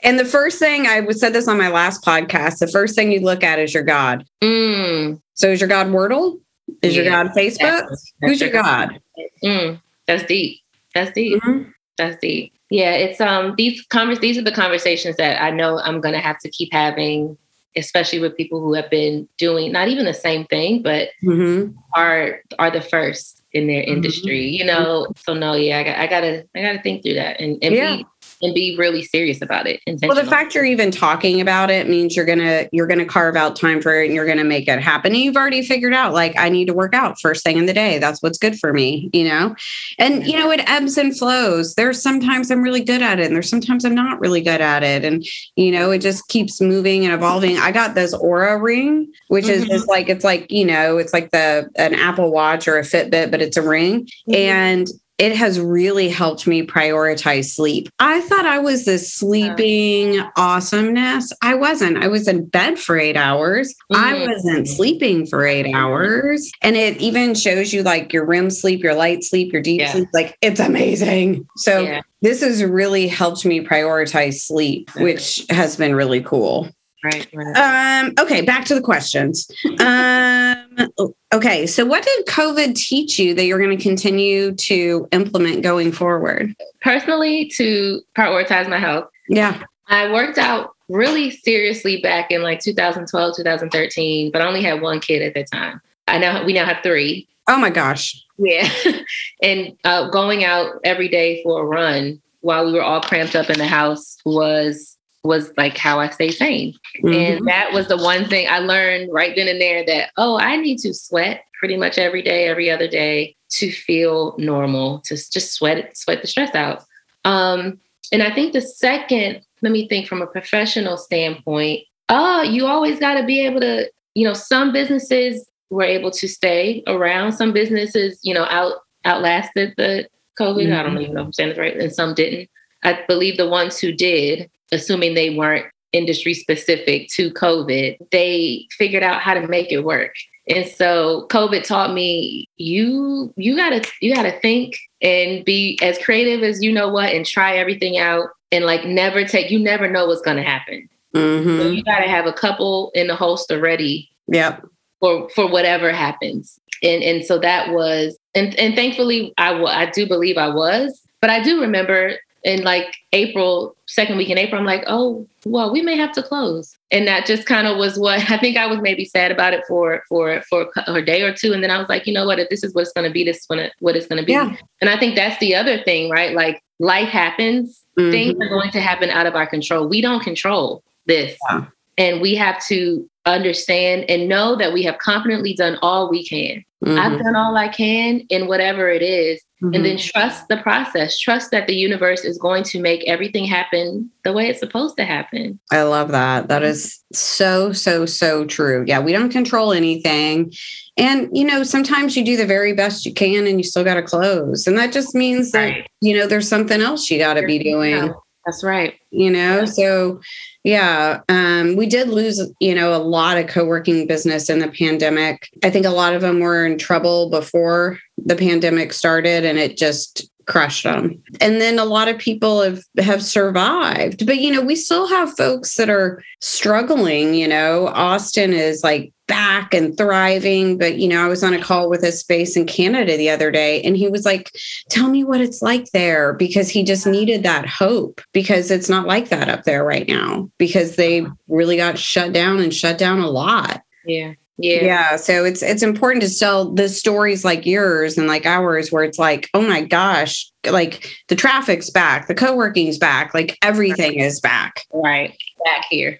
And 0.07 0.17
the 0.17 0.23
first 0.23 0.57
thing 0.57 0.87
I 0.87 1.05
said 1.09 1.33
this 1.33 1.49
on 1.49 1.57
my 1.57 1.67
last 1.67 2.01
podcast, 2.01 2.59
the 2.59 2.67
first 2.67 2.95
thing 2.95 3.11
you 3.11 3.19
look 3.19 3.43
at 3.43 3.59
is 3.59 3.73
your 3.73 3.83
God. 3.83 4.25
Mm. 4.41 5.21
So 5.33 5.49
is 5.49 5.59
your 5.59 5.67
God 5.67 5.87
Wordle? 5.87 6.39
Is 6.81 6.95
yeah. 6.95 7.01
your 7.01 7.11
God 7.11 7.27
Facebook? 7.35 7.59
That's, 7.59 7.89
that's 7.89 8.13
Who's 8.21 8.39
your 8.39 8.51
God? 8.51 9.01
Mm. 9.43 9.81
That's 10.07 10.23
deep. 10.23 10.61
That's 10.95 11.11
deep. 11.11 11.43
Mm-hmm. 11.43 11.71
That's 11.97 12.17
deep. 12.21 12.53
Yeah, 12.69 12.93
it's 12.93 13.19
um 13.19 13.55
these 13.57 13.81
convers 13.87 14.19
these 14.19 14.37
are 14.37 14.43
the 14.43 14.51
conversations 14.51 15.17
that 15.17 15.41
I 15.41 15.51
know 15.51 15.79
I'm 15.79 15.99
gonna 15.99 16.21
have 16.21 16.39
to 16.39 16.49
keep 16.49 16.71
having, 16.71 17.37
especially 17.75 18.19
with 18.19 18.37
people 18.37 18.61
who 18.61 18.73
have 18.75 18.89
been 18.89 19.27
doing 19.37 19.73
not 19.73 19.89
even 19.89 20.05
the 20.05 20.13
same 20.13 20.45
thing, 20.45 20.81
but 20.81 21.09
mm-hmm. 21.21 21.77
are 21.95 22.39
are 22.59 22.71
the 22.71 22.81
first 22.81 23.43
in 23.51 23.67
their 23.67 23.81
mm-hmm. 23.81 23.93
industry. 23.93 24.47
You 24.47 24.63
know, 24.63 25.07
so 25.17 25.33
no, 25.33 25.53
yeah, 25.53 25.79
I, 25.79 25.83
got, 25.83 25.97
I 25.97 26.07
gotta 26.07 26.47
I 26.55 26.61
gotta 26.61 26.81
think 26.81 27.03
through 27.03 27.15
that 27.15 27.41
and, 27.41 27.57
and 27.61 27.75
yeah. 27.75 27.97
be 27.97 28.05
and 28.41 28.53
be 28.53 28.75
really 28.77 29.03
serious 29.03 29.41
about 29.41 29.67
it. 29.67 29.81
Well, 30.03 30.15
the 30.15 30.25
fact 30.25 30.53
you're 30.53 30.65
even 30.65 30.91
talking 30.91 31.41
about 31.41 31.69
it 31.69 31.89
means 31.89 32.15
you're 32.15 32.25
gonna 32.25 32.67
you're 32.71 32.87
gonna 32.87 33.05
carve 33.05 33.35
out 33.35 33.55
time 33.55 33.81
for 33.81 34.01
it 34.01 34.05
and 34.05 34.15
you're 34.15 34.25
gonna 34.25 34.43
make 34.43 34.67
it 34.67 34.79
happen. 34.81 35.13
And 35.13 35.21
you've 35.21 35.35
already 35.35 35.61
figured 35.61 35.93
out 35.93 36.13
like 36.13 36.37
I 36.37 36.49
need 36.49 36.65
to 36.65 36.73
work 36.73 36.93
out 36.93 37.19
first 37.19 37.43
thing 37.43 37.57
in 37.57 37.65
the 37.65 37.73
day. 37.73 37.99
That's 37.99 38.21
what's 38.21 38.37
good 38.37 38.59
for 38.59 38.73
me, 38.73 39.09
you 39.13 39.23
know. 39.23 39.55
And 39.97 40.25
you 40.25 40.37
know 40.37 40.51
it 40.51 40.61
ebbs 40.69 40.97
and 40.97 41.17
flows. 41.17 41.75
There's 41.75 42.01
sometimes 42.01 42.51
I'm 42.51 42.61
really 42.61 42.83
good 42.83 43.01
at 43.01 43.19
it, 43.19 43.25
and 43.25 43.35
there's 43.35 43.49
sometimes 43.49 43.85
I'm 43.85 43.95
not 43.95 44.19
really 44.19 44.41
good 44.41 44.61
at 44.61 44.83
it. 44.83 45.03
And 45.03 45.25
you 45.55 45.71
know 45.71 45.91
it 45.91 45.99
just 45.99 46.27
keeps 46.27 46.61
moving 46.61 47.05
and 47.05 47.13
evolving. 47.13 47.57
I 47.57 47.71
got 47.71 47.95
this 47.95 48.15
Oura 48.15 48.61
ring, 48.61 49.11
which 49.27 49.45
mm-hmm. 49.45 49.63
is 49.63 49.67
just 49.67 49.87
like 49.87 50.09
it's 50.09 50.23
like 50.23 50.51
you 50.51 50.65
know 50.65 50.97
it's 50.97 51.13
like 51.13 51.31
the 51.31 51.69
an 51.75 51.95
Apple 51.95 52.31
Watch 52.31 52.67
or 52.67 52.77
a 52.77 52.83
Fitbit, 52.83 53.31
but 53.31 53.41
it's 53.41 53.57
a 53.57 53.61
ring, 53.61 54.05
mm-hmm. 54.05 54.35
and 54.35 54.87
it 55.17 55.35
has 55.35 55.59
really 55.59 56.09
helped 56.09 56.45
me 56.45 56.65
prioritize 56.65 57.45
sleep. 57.45 57.89
I 57.99 58.21
thought 58.21 58.45
I 58.45 58.59
was 58.59 58.85
this 58.85 59.13
sleeping 59.13 60.21
awesomeness. 60.35 61.33
I 61.41 61.55
wasn't. 61.55 62.03
I 62.03 62.07
was 62.07 62.27
in 62.27 62.45
bed 62.45 62.77
for 62.77 62.97
eight 62.97 63.17
hours. 63.17 63.73
Mm-hmm. 63.91 64.03
I 64.03 64.27
wasn't 64.27 64.67
sleeping 64.67 65.25
for 65.25 65.45
eight 65.45 65.73
hours. 65.73 66.51
And 66.61 66.75
it 66.75 66.97
even 66.97 67.33
shows 67.33 67.73
you 67.73 67.81
like 67.81 68.13
your 68.13 68.25
REM 68.25 68.51
sleep, 68.51 68.83
your 68.83 68.93
light 68.93 69.23
sleep, 69.23 69.51
your 69.51 69.61
deep 69.61 69.81
yeah. 69.81 69.91
sleep. 69.91 70.07
Like 70.13 70.37
it's 70.41 70.59
amazing. 70.59 71.47
So 71.57 71.81
yeah. 71.81 72.01
this 72.21 72.41
has 72.41 72.63
really 72.63 73.07
helped 73.07 73.43
me 73.43 73.65
prioritize 73.65 74.35
sleep, 74.35 74.91
which 74.97 75.45
has 75.49 75.75
been 75.75 75.95
really 75.95 76.21
cool. 76.21 76.69
Right, 77.07 77.27
right. 77.33 78.03
Um, 78.03 78.13
okay, 78.19 78.41
back 78.41 78.65
to 78.65 78.75
the 78.75 78.81
questions. 78.81 79.49
um, 79.79 81.13
okay, 81.33 81.65
so 81.65 81.85
what 81.85 82.03
did 82.03 82.25
COVID 82.25 82.75
teach 82.75 83.17
you 83.17 83.33
that 83.33 83.45
you're 83.45 83.59
going 83.59 83.77
to 83.77 83.81
continue 83.81 84.53
to 84.55 85.07
implement 85.13 85.63
going 85.63 85.93
forward? 85.93 86.53
Personally, 86.81 87.49
to 87.55 88.01
prioritize 88.17 88.69
my 88.69 88.77
health. 88.77 89.05
Yeah. 89.29 89.63
I 89.87 90.11
worked 90.11 90.37
out 90.37 90.75
really 90.89 91.31
seriously 91.31 92.01
back 92.01 92.29
in 92.29 92.43
like 92.43 92.59
2012, 92.59 93.37
2013, 93.37 94.31
but 94.31 94.41
I 94.41 94.45
only 94.45 94.61
had 94.61 94.81
one 94.81 94.99
kid 94.99 95.21
at 95.21 95.33
that 95.33 95.49
time. 95.49 95.79
I 96.09 96.17
now 96.17 96.43
we 96.45 96.51
now 96.51 96.65
have 96.65 96.83
three. 96.83 97.25
Oh 97.47 97.57
my 97.57 97.69
gosh. 97.69 98.21
Yeah. 98.37 98.69
and 99.41 99.77
uh, 99.85 100.09
going 100.09 100.43
out 100.43 100.73
every 100.83 101.07
day 101.07 101.41
for 101.41 101.61
a 101.61 101.65
run 101.65 102.21
while 102.41 102.65
we 102.65 102.73
were 102.73 102.83
all 102.83 103.01
cramped 103.01 103.35
up 103.35 103.49
in 103.49 103.57
the 103.57 103.67
house 103.67 104.17
was 104.25 104.96
was 105.23 105.51
like 105.57 105.77
how 105.77 105.99
I 105.99 106.09
stay 106.09 106.31
sane. 106.31 106.73
Mm-hmm. 107.03 107.13
And 107.13 107.47
that 107.47 107.73
was 107.73 107.87
the 107.87 107.97
one 107.97 108.27
thing 108.27 108.47
I 108.49 108.59
learned 108.59 109.11
right 109.11 109.35
then 109.35 109.47
and 109.47 109.59
there 109.59 109.85
that, 109.85 110.11
oh, 110.17 110.39
I 110.39 110.57
need 110.57 110.77
to 110.79 110.93
sweat 110.93 111.43
pretty 111.59 111.75
much 111.75 111.97
every 111.97 112.21
day, 112.21 112.47
every 112.47 112.69
other 112.69 112.87
day 112.87 113.35
to 113.49 113.71
feel 113.71 114.35
normal, 114.37 114.99
to 115.05 115.15
just 115.15 115.53
sweat 115.53 115.77
it, 115.77 115.97
sweat 115.97 116.21
the 116.21 116.27
stress 116.27 116.53
out. 116.55 116.83
Um, 117.25 117.79
and 118.11 118.23
I 118.23 118.33
think 118.33 118.53
the 118.53 118.61
second, 118.61 119.41
let 119.61 119.71
me 119.71 119.87
think 119.87 120.07
from 120.07 120.21
a 120.21 120.27
professional 120.27 120.97
standpoint, 120.97 121.83
oh, 122.09 122.41
you 122.41 122.65
always 122.65 122.99
got 122.99 123.15
to 123.15 123.25
be 123.25 123.45
able 123.45 123.59
to, 123.61 123.89
you 124.13 124.25
know, 124.25 124.33
some 124.33 124.71
businesses 124.71 125.47
were 125.69 125.83
able 125.83 126.11
to 126.11 126.27
stay 126.27 126.83
around. 126.87 127.33
Some 127.33 127.51
businesses, 127.51 128.19
you 128.23 128.33
know, 128.33 128.45
out 128.45 128.73
outlasted 129.05 129.73
the 129.77 130.07
COVID. 130.39 130.65
Mm-hmm. 130.65 130.73
I 130.73 130.83
don't 130.83 130.93
mm-hmm. 130.93 131.01
even 131.01 131.15
know 131.15 131.21
if 131.21 131.27
I'm 131.27 131.33
saying 131.33 131.49
this 131.49 131.57
right. 131.57 131.77
And 131.77 131.93
some 131.93 132.13
didn't. 132.13 132.49
I 132.83 133.03
believe 133.07 133.37
the 133.37 133.49
ones 133.49 133.79
who 133.79 133.91
did 133.91 134.49
assuming 134.71 135.13
they 135.13 135.35
weren't 135.35 135.65
industry 135.93 136.33
specific 136.33 137.09
to 137.09 137.31
COVID, 137.31 137.97
they 138.11 138.67
figured 138.71 139.03
out 139.03 139.21
how 139.21 139.33
to 139.33 139.47
make 139.47 139.71
it 139.71 139.83
work. 139.83 140.13
And 140.49 140.65
so 140.65 141.27
COVID 141.29 141.63
taught 141.63 141.93
me 141.93 142.47
you 142.57 143.33
you 143.35 143.55
gotta 143.55 143.85
you 144.01 144.15
gotta 144.15 144.39
think 144.39 144.75
and 145.01 145.43
be 145.43 145.77
as 145.81 145.97
creative 145.97 146.41
as 146.41 146.63
you 146.63 146.71
know 146.71 146.87
what 146.87 147.13
and 147.13 147.25
try 147.25 147.57
everything 147.57 147.97
out 147.97 148.29
and 148.51 148.65
like 148.65 148.85
never 148.85 149.25
take 149.25 149.51
you 149.51 149.59
never 149.59 149.89
know 149.89 150.07
what's 150.07 150.21
gonna 150.21 150.43
happen. 150.43 150.87
Mm-hmm. 151.13 151.59
So 151.59 151.69
you 151.69 151.83
gotta 151.83 152.07
have 152.07 152.25
a 152.25 152.33
couple 152.33 152.91
in 152.95 153.07
the 153.07 153.15
holster 153.15 153.59
ready. 153.59 154.09
Yep. 154.27 154.65
For 154.99 155.29
for 155.29 155.47
whatever 155.49 155.91
happens. 155.91 156.59
And 156.81 157.03
and 157.03 157.25
so 157.25 157.39
that 157.39 157.73
was 157.73 158.17
and 158.33 158.57
and 158.57 158.73
thankfully 158.73 159.33
I 159.37 159.61
I 159.63 159.91
do 159.91 160.07
believe 160.07 160.37
I 160.37 160.47
was, 160.47 161.01
but 161.19 161.29
I 161.29 161.43
do 161.43 161.59
remember 161.59 162.17
in 162.47 162.63
like 162.63 162.95
April, 163.11 163.75
second 163.87 164.17
week 164.17 164.29
in 164.29 164.37
April, 164.37 164.59
I'm 164.59 164.65
like, 164.65 164.83
oh, 164.87 165.27
well, 165.45 165.71
we 165.71 165.81
may 165.81 165.97
have 165.97 166.13
to 166.13 166.23
close. 166.23 166.77
And 166.91 167.07
that 167.07 167.25
just 167.25 167.45
kind 167.45 167.67
of 167.67 167.77
was 167.77 167.99
what 167.99 168.19
I 168.31 168.37
think 168.37 168.57
I 168.57 168.65
was 168.67 168.79
maybe 168.81 169.05
sad 169.05 169.31
about 169.31 169.53
it 169.53 169.63
for 169.67 170.03
for 170.07 170.41
for 170.49 170.67
a 170.87 171.01
day 171.01 171.21
or 171.21 171.33
two. 171.33 171.53
And 171.53 171.63
then 171.63 171.71
I 171.71 171.77
was 171.77 171.89
like, 171.89 172.07
you 172.07 172.13
know 172.13 172.25
what, 172.25 172.39
if 172.39 172.49
this 172.49 172.63
is 172.63 172.73
what 172.73 172.81
it's 172.81 172.93
gonna 172.93 173.11
be, 173.11 173.23
this 173.23 173.37
is 173.37 173.47
what 173.79 173.95
it's 173.95 174.07
gonna 174.07 174.23
be. 174.23 174.31
Yeah. 174.31 174.55
And 174.81 174.89
I 174.89 174.97
think 174.97 175.15
that's 175.15 175.39
the 175.39 175.55
other 175.55 175.83
thing, 175.83 176.09
right? 176.09 176.33
Like 176.33 176.63
life 176.79 177.09
happens, 177.09 177.83
mm-hmm. 177.99 178.11
things 178.11 178.35
are 178.39 178.49
going 178.49 178.71
to 178.71 178.81
happen 178.81 179.09
out 179.09 179.25
of 179.25 179.35
our 179.35 179.47
control. 179.47 179.87
We 179.87 180.01
don't 180.01 180.23
control 180.23 180.83
this. 181.05 181.37
Yeah. 181.49 181.65
And 181.97 182.21
we 182.21 182.35
have 182.35 182.63
to 182.67 183.09
understand 183.25 184.05
and 184.09 184.29
know 184.29 184.55
that 184.55 184.73
we 184.73 184.83
have 184.83 184.97
confidently 184.99 185.53
done 185.53 185.77
all 185.81 186.09
we 186.09 186.25
can. 186.25 186.63
Mm-hmm. 186.85 186.99
I've 186.99 187.19
done 187.19 187.35
all 187.35 187.57
I 187.57 187.69
can 187.69 188.19
in 188.29 188.47
whatever 188.47 188.87
it 188.87 189.01
is, 189.01 189.41
mm-hmm. 189.63 189.73
And 189.73 189.83
then 189.83 189.97
mm-hmm. 189.97 190.19
trust 190.19 190.47
the 190.47 190.57
process. 190.57 191.17
Trust 191.17 191.49
that 191.49 191.65
the 191.65 191.75
universe 191.75 192.23
is 192.23 192.37
going 192.37 192.63
to 192.65 192.79
make 192.79 193.03
everything 193.07 193.45
happen 193.45 194.11
the 194.23 194.31
way 194.31 194.47
it's 194.47 194.59
supposed 194.59 194.95
to 194.97 195.03
happen. 195.03 195.59
I 195.71 195.81
love 195.81 196.09
that. 196.09 196.49
That 196.49 196.61
is 196.61 197.03
so, 197.13 197.73
so, 197.73 198.05
so 198.05 198.45
true. 198.45 198.85
Yeah, 198.87 198.99
we 198.99 199.11
don't 199.11 199.31
control 199.31 199.73
anything. 199.73 200.53
And, 200.97 201.35
you 201.35 201.45
know, 201.45 201.63
sometimes 201.63 202.15
you 202.15 202.23
do 202.23 202.37
the 202.37 202.45
very 202.45 202.73
best 202.73 203.07
you 203.07 203.13
can 203.13 203.47
and 203.47 203.59
you 203.59 203.63
still 203.63 203.83
got 203.83 203.95
to 203.95 204.03
close. 204.03 204.67
And 204.67 204.77
that 204.77 204.93
just 204.93 205.15
means 205.15 205.51
that, 205.51 205.65
right. 205.65 205.89
you 206.01 206.15
know, 206.15 206.27
there's 206.27 206.47
something 206.47 206.79
else 206.79 207.09
you 207.09 207.17
got 207.17 207.33
to 207.33 207.45
be 207.45 207.57
doing. 207.57 208.13
That's 208.47 208.63
right. 208.63 208.93
You 209.11 209.29
know, 209.29 209.65
so 209.65 210.21
yeah, 210.63 211.19
um, 211.27 211.75
we 211.75 211.85
did 211.85 212.07
lose, 212.07 212.41
you 212.61 212.73
know, 212.73 212.95
a 212.95 213.03
lot 213.03 213.37
of 213.37 213.47
co-working 213.47 214.07
business 214.07 214.49
in 214.49 214.59
the 214.59 214.69
pandemic. 214.69 215.49
I 215.65 215.69
think 215.69 215.85
a 215.85 215.89
lot 215.89 216.13
of 216.13 216.21
them 216.21 216.39
were 216.39 216.65
in 216.65 216.77
trouble 216.77 217.29
before 217.29 217.99
the 218.17 218.37
pandemic 218.37 218.93
started, 218.93 219.43
and 219.43 219.59
it 219.59 219.75
just 219.75 220.29
crushed 220.45 220.85
them. 220.85 221.21
And 221.41 221.59
then 221.59 221.77
a 221.77 221.83
lot 221.83 222.07
of 222.07 222.17
people 222.17 222.61
have 222.61 222.81
have 222.99 223.21
survived, 223.21 224.25
but 224.25 224.37
you 224.37 224.49
know, 224.49 224.61
we 224.61 224.77
still 224.77 225.07
have 225.07 225.35
folks 225.35 225.75
that 225.75 225.89
are 225.89 226.23
struggling. 226.39 227.33
You 227.33 227.49
know, 227.49 227.87
Austin 227.87 228.53
is 228.53 228.81
like 228.81 229.11
back 229.27 229.73
and 229.73 229.95
thriving. 229.97 230.77
But, 230.77 230.97
you 230.97 231.07
know, 231.07 231.23
I 231.23 231.27
was 231.27 231.43
on 231.43 231.53
a 231.53 231.61
call 231.61 231.89
with 231.89 232.03
a 232.03 232.11
space 232.11 232.55
in 232.55 232.65
Canada 232.65 233.17
the 233.17 233.29
other 233.29 233.51
day 233.51 233.81
and 233.81 233.95
he 233.95 234.07
was 234.07 234.25
like, 234.25 234.51
Tell 234.89 235.09
me 235.09 235.23
what 235.23 235.41
it's 235.41 235.61
like 235.61 235.91
there 235.91 236.33
because 236.33 236.69
he 236.69 236.83
just 236.83 237.05
needed 237.05 237.43
that 237.43 237.67
hope 237.67 238.21
because 238.33 238.71
it's 238.71 238.89
not 238.89 239.07
like 239.07 239.29
that 239.29 239.49
up 239.49 239.63
there 239.63 239.83
right 239.83 240.07
now 240.07 240.49
because 240.57 240.95
they 240.95 241.21
uh-huh. 241.21 241.33
really 241.47 241.77
got 241.77 241.97
shut 241.97 242.33
down 242.33 242.59
and 242.59 242.73
shut 242.73 242.97
down 242.97 243.19
a 243.19 243.29
lot. 243.29 243.81
Yeah. 244.05 244.33
Yeah. 244.57 244.83
Yeah. 244.83 245.15
So 245.17 245.45
it's 245.45 245.61
it's 245.61 245.83
important 245.83 246.23
to 246.23 246.39
tell 246.39 246.73
the 246.73 246.89
stories 246.89 247.45
like 247.45 247.65
yours 247.65 248.17
and 248.17 248.27
like 248.27 248.45
ours 248.45 248.91
where 248.91 249.03
it's 249.03 249.19
like, 249.19 249.49
oh 249.53 249.61
my 249.61 249.83
gosh, 249.83 250.51
like 250.65 251.07
the 251.27 251.35
traffic's 251.35 251.91
back, 251.91 252.27
the 252.27 252.33
co-working's 252.33 252.97
back, 252.97 253.33
like 253.35 253.57
everything 253.61 254.19
is 254.19 254.39
back. 254.39 254.81
Right. 254.91 255.37
Back 255.63 255.85
here. 255.89 256.19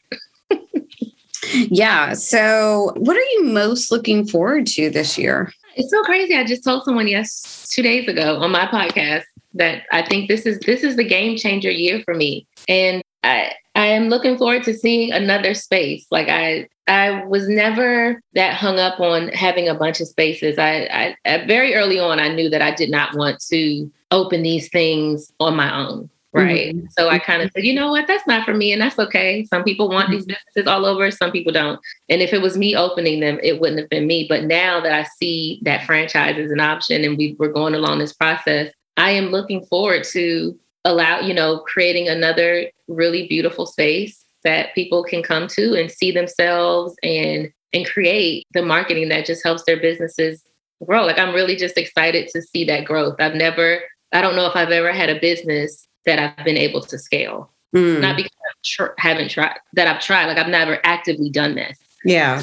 Yeah. 1.53 2.13
So 2.13 2.93
what 2.95 3.15
are 3.17 3.29
you 3.33 3.45
most 3.45 3.91
looking 3.91 4.27
forward 4.27 4.65
to 4.67 4.89
this 4.89 5.17
year? 5.17 5.51
It's 5.75 5.91
so 5.91 6.01
crazy. 6.03 6.35
I 6.35 6.43
just 6.43 6.63
told 6.63 6.83
someone 6.83 7.07
yes 7.07 7.69
two 7.71 7.83
days 7.83 8.07
ago 8.07 8.37
on 8.37 8.51
my 8.51 8.65
podcast 8.65 9.23
that 9.53 9.83
I 9.91 10.01
think 10.01 10.27
this 10.27 10.45
is 10.45 10.59
this 10.59 10.83
is 10.83 10.95
the 10.95 11.03
game 11.03 11.37
changer 11.37 11.71
year 11.71 12.01
for 12.03 12.13
me. 12.13 12.47
And 12.67 13.03
I 13.23 13.51
I 13.75 13.87
am 13.87 14.09
looking 14.09 14.37
forward 14.37 14.63
to 14.63 14.73
seeing 14.73 15.11
another 15.11 15.53
space. 15.53 16.07
Like 16.09 16.29
I 16.29 16.67
I 16.87 17.23
was 17.25 17.47
never 17.47 18.21
that 18.33 18.55
hung 18.55 18.79
up 18.79 18.99
on 18.99 19.29
having 19.29 19.67
a 19.67 19.75
bunch 19.75 19.99
of 19.99 20.07
spaces. 20.07 20.57
I, 20.57 21.15
I 21.25 21.45
very 21.45 21.75
early 21.75 21.99
on 21.99 22.19
I 22.19 22.29
knew 22.29 22.49
that 22.49 22.61
I 22.61 22.71
did 22.73 22.89
not 22.89 23.15
want 23.15 23.39
to 23.49 23.91
open 24.11 24.41
these 24.41 24.69
things 24.69 25.31
on 25.39 25.55
my 25.55 25.75
own. 25.75 26.09
Right. 26.41 26.75
Mm-hmm. 26.75 26.87
So 26.97 27.09
I 27.09 27.19
kind 27.19 27.41
of 27.41 27.51
said, 27.53 27.65
you 27.65 27.73
know 27.73 27.91
what, 27.91 28.07
that's 28.07 28.27
not 28.27 28.45
for 28.45 28.53
me. 28.53 28.71
And 28.71 28.81
that's 28.81 28.99
okay. 28.99 29.45
Some 29.45 29.63
people 29.63 29.89
want 29.89 30.09
these 30.09 30.25
mm-hmm. 30.25 30.33
businesses 30.33 30.67
all 30.67 30.85
over, 30.85 31.09
some 31.11 31.31
people 31.31 31.51
don't. 31.51 31.79
And 32.09 32.21
if 32.21 32.33
it 32.33 32.41
was 32.41 32.57
me 32.57 32.75
opening 32.75 33.19
them, 33.19 33.39
it 33.43 33.59
wouldn't 33.59 33.79
have 33.79 33.89
been 33.89 34.07
me. 34.07 34.25
But 34.27 34.43
now 34.43 34.79
that 34.81 34.91
I 34.91 35.03
see 35.03 35.59
that 35.63 35.85
franchise 35.85 36.37
is 36.37 36.51
an 36.51 36.59
option 36.59 37.03
and 37.03 37.17
we're 37.37 37.51
going 37.51 37.75
along 37.75 37.99
this 37.99 38.13
process, 38.13 38.71
I 38.97 39.11
am 39.11 39.25
looking 39.25 39.65
forward 39.65 40.03
to 40.11 40.57
allow, 40.85 41.19
you 41.19 41.33
know, 41.33 41.59
creating 41.59 42.07
another 42.07 42.69
really 42.87 43.27
beautiful 43.27 43.65
space 43.65 44.23
that 44.43 44.73
people 44.73 45.03
can 45.03 45.21
come 45.21 45.47
to 45.47 45.79
and 45.79 45.91
see 45.91 46.11
themselves 46.11 46.95
and 47.03 47.51
and 47.73 47.85
create 47.85 48.45
the 48.53 48.61
marketing 48.61 49.09
that 49.09 49.25
just 49.25 49.43
helps 49.43 49.63
their 49.65 49.79
businesses 49.79 50.41
grow. 50.85 51.05
Like 51.05 51.19
I'm 51.19 51.35
really 51.35 51.55
just 51.55 51.77
excited 51.77 52.29
to 52.29 52.41
see 52.41 52.63
that 52.65 52.85
growth. 52.85 53.15
I've 53.19 53.35
never 53.35 53.81
I 54.13 54.21
don't 54.21 54.35
know 54.35 54.47
if 54.47 54.55
I've 54.55 54.71
ever 54.71 54.91
had 54.91 55.09
a 55.09 55.19
business 55.19 55.87
that 56.07 56.17
I've 56.19 56.43
been 56.43 56.57
able 56.57 56.81
to 56.81 56.97
scale. 56.97 57.51
Mm. 57.75 58.01
Not 58.01 58.15
because 58.15 58.31
I 58.31 58.53
tr- 58.65 58.93
haven't 58.97 59.29
tried 59.29 59.57
that 59.73 59.87
I've 59.87 60.01
tried. 60.01 60.25
Like 60.25 60.37
I've 60.37 60.47
never 60.47 60.79
actively 60.83 61.29
done 61.29 61.53
this. 61.53 61.77
Yeah. 62.03 62.41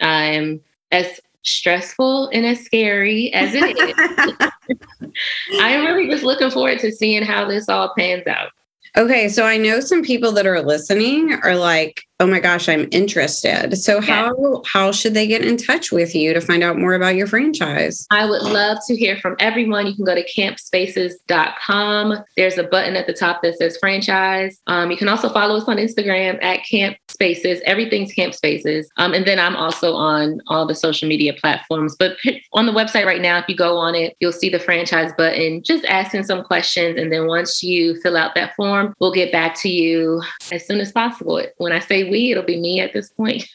I'm 0.00 0.60
as 0.90 1.20
stressful 1.42 2.28
and 2.28 2.44
as 2.44 2.60
scary 2.60 3.32
as 3.32 3.54
it 3.54 3.62
is. 3.62 5.10
I'm 5.60 5.86
really 5.86 6.08
just 6.08 6.24
looking 6.24 6.50
forward 6.50 6.80
to 6.80 6.90
seeing 6.90 7.22
how 7.22 7.48
this 7.48 7.68
all 7.68 7.94
pans 7.96 8.26
out. 8.26 8.50
Okay, 8.96 9.28
so 9.28 9.44
I 9.44 9.56
know 9.56 9.80
some 9.80 10.02
people 10.02 10.30
that 10.32 10.46
are 10.46 10.62
listening 10.62 11.32
are 11.42 11.56
like, 11.56 12.04
"Oh 12.20 12.26
my 12.26 12.40
gosh, 12.40 12.68
I'm 12.68 12.88
interested." 12.90 13.76
So 13.76 13.94
yeah. 13.94 14.00
how 14.00 14.62
how 14.66 14.92
should 14.92 15.14
they 15.14 15.26
get 15.26 15.44
in 15.44 15.56
touch 15.56 15.92
with 15.92 16.14
you 16.14 16.34
to 16.34 16.40
find 16.40 16.62
out 16.62 16.78
more 16.78 16.94
about 16.94 17.16
your 17.16 17.26
franchise? 17.26 18.06
I 18.10 18.26
would 18.26 18.42
love 18.42 18.78
to 18.86 18.96
hear 18.96 19.16
from 19.18 19.36
everyone. 19.38 19.86
You 19.86 19.94
can 19.94 20.04
go 20.04 20.14
to 20.14 20.24
campspaces.com. 20.24 22.24
There's 22.36 22.58
a 22.58 22.64
button 22.64 22.96
at 22.96 23.06
the 23.06 23.12
top 23.12 23.42
that 23.42 23.58
says 23.58 23.76
franchise. 23.78 24.60
Um, 24.66 24.90
you 24.90 24.96
can 24.96 25.08
also 25.08 25.28
follow 25.28 25.56
us 25.56 25.68
on 25.68 25.76
Instagram 25.76 26.42
at 26.42 26.64
Camp 26.64 26.96
Spaces. 27.08 27.60
Everything's 27.64 28.12
Camp 28.12 28.34
Spaces. 28.34 28.88
Um, 28.96 29.14
and 29.14 29.26
then 29.26 29.38
I'm 29.38 29.56
also 29.56 29.94
on 29.94 30.40
all 30.48 30.66
the 30.66 30.74
social 30.74 31.08
media 31.08 31.34
platforms. 31.34 31.96
But 31.98 32.16
on 32.52 32.66
the 32.66 32.72
website 32.72 33.06
right 33.06 33.20
now, 33.20 33.38
if 33.38 33.48
you 33.48 33.56
go 33.56 33.76
on 33.76 33.94
it, 33.94 34.16
you'll 34.20 34.32
see 34.32 34.48
the 34.48 34.58
franchise 34.58 35.12
button. 35.16 35.62
Just 35.62 35.84
asking 35.84 36.24
some 36.24 36.42
questions, 36.42 36.98
and 36.98 37.12
then 37.12 37.26
once 37.26 37.62
you 37.62 38.00
fill 38.00 38.16
out 38.16 38.34
that 38.34 38.54
form 38.54 38.94
We'll 39.00 39.12
get 39.12 39.32
back 39.32 39.54
to 39.60 39.68
you 39.68 40.22
as 40.52 40.66
soon 40.66 40.80
as 40.80 40.92
possible. 40.92 41.42
When 41.58 41.72
I 41.72 41.78
say 41.78 42.03
we, 42.10 42.30
it'll 42.30 42.44
be 42.44 42.60
me 42.60 42.80
at 42.80 42.92
this 42.92 43.10
point. 43.10 43.48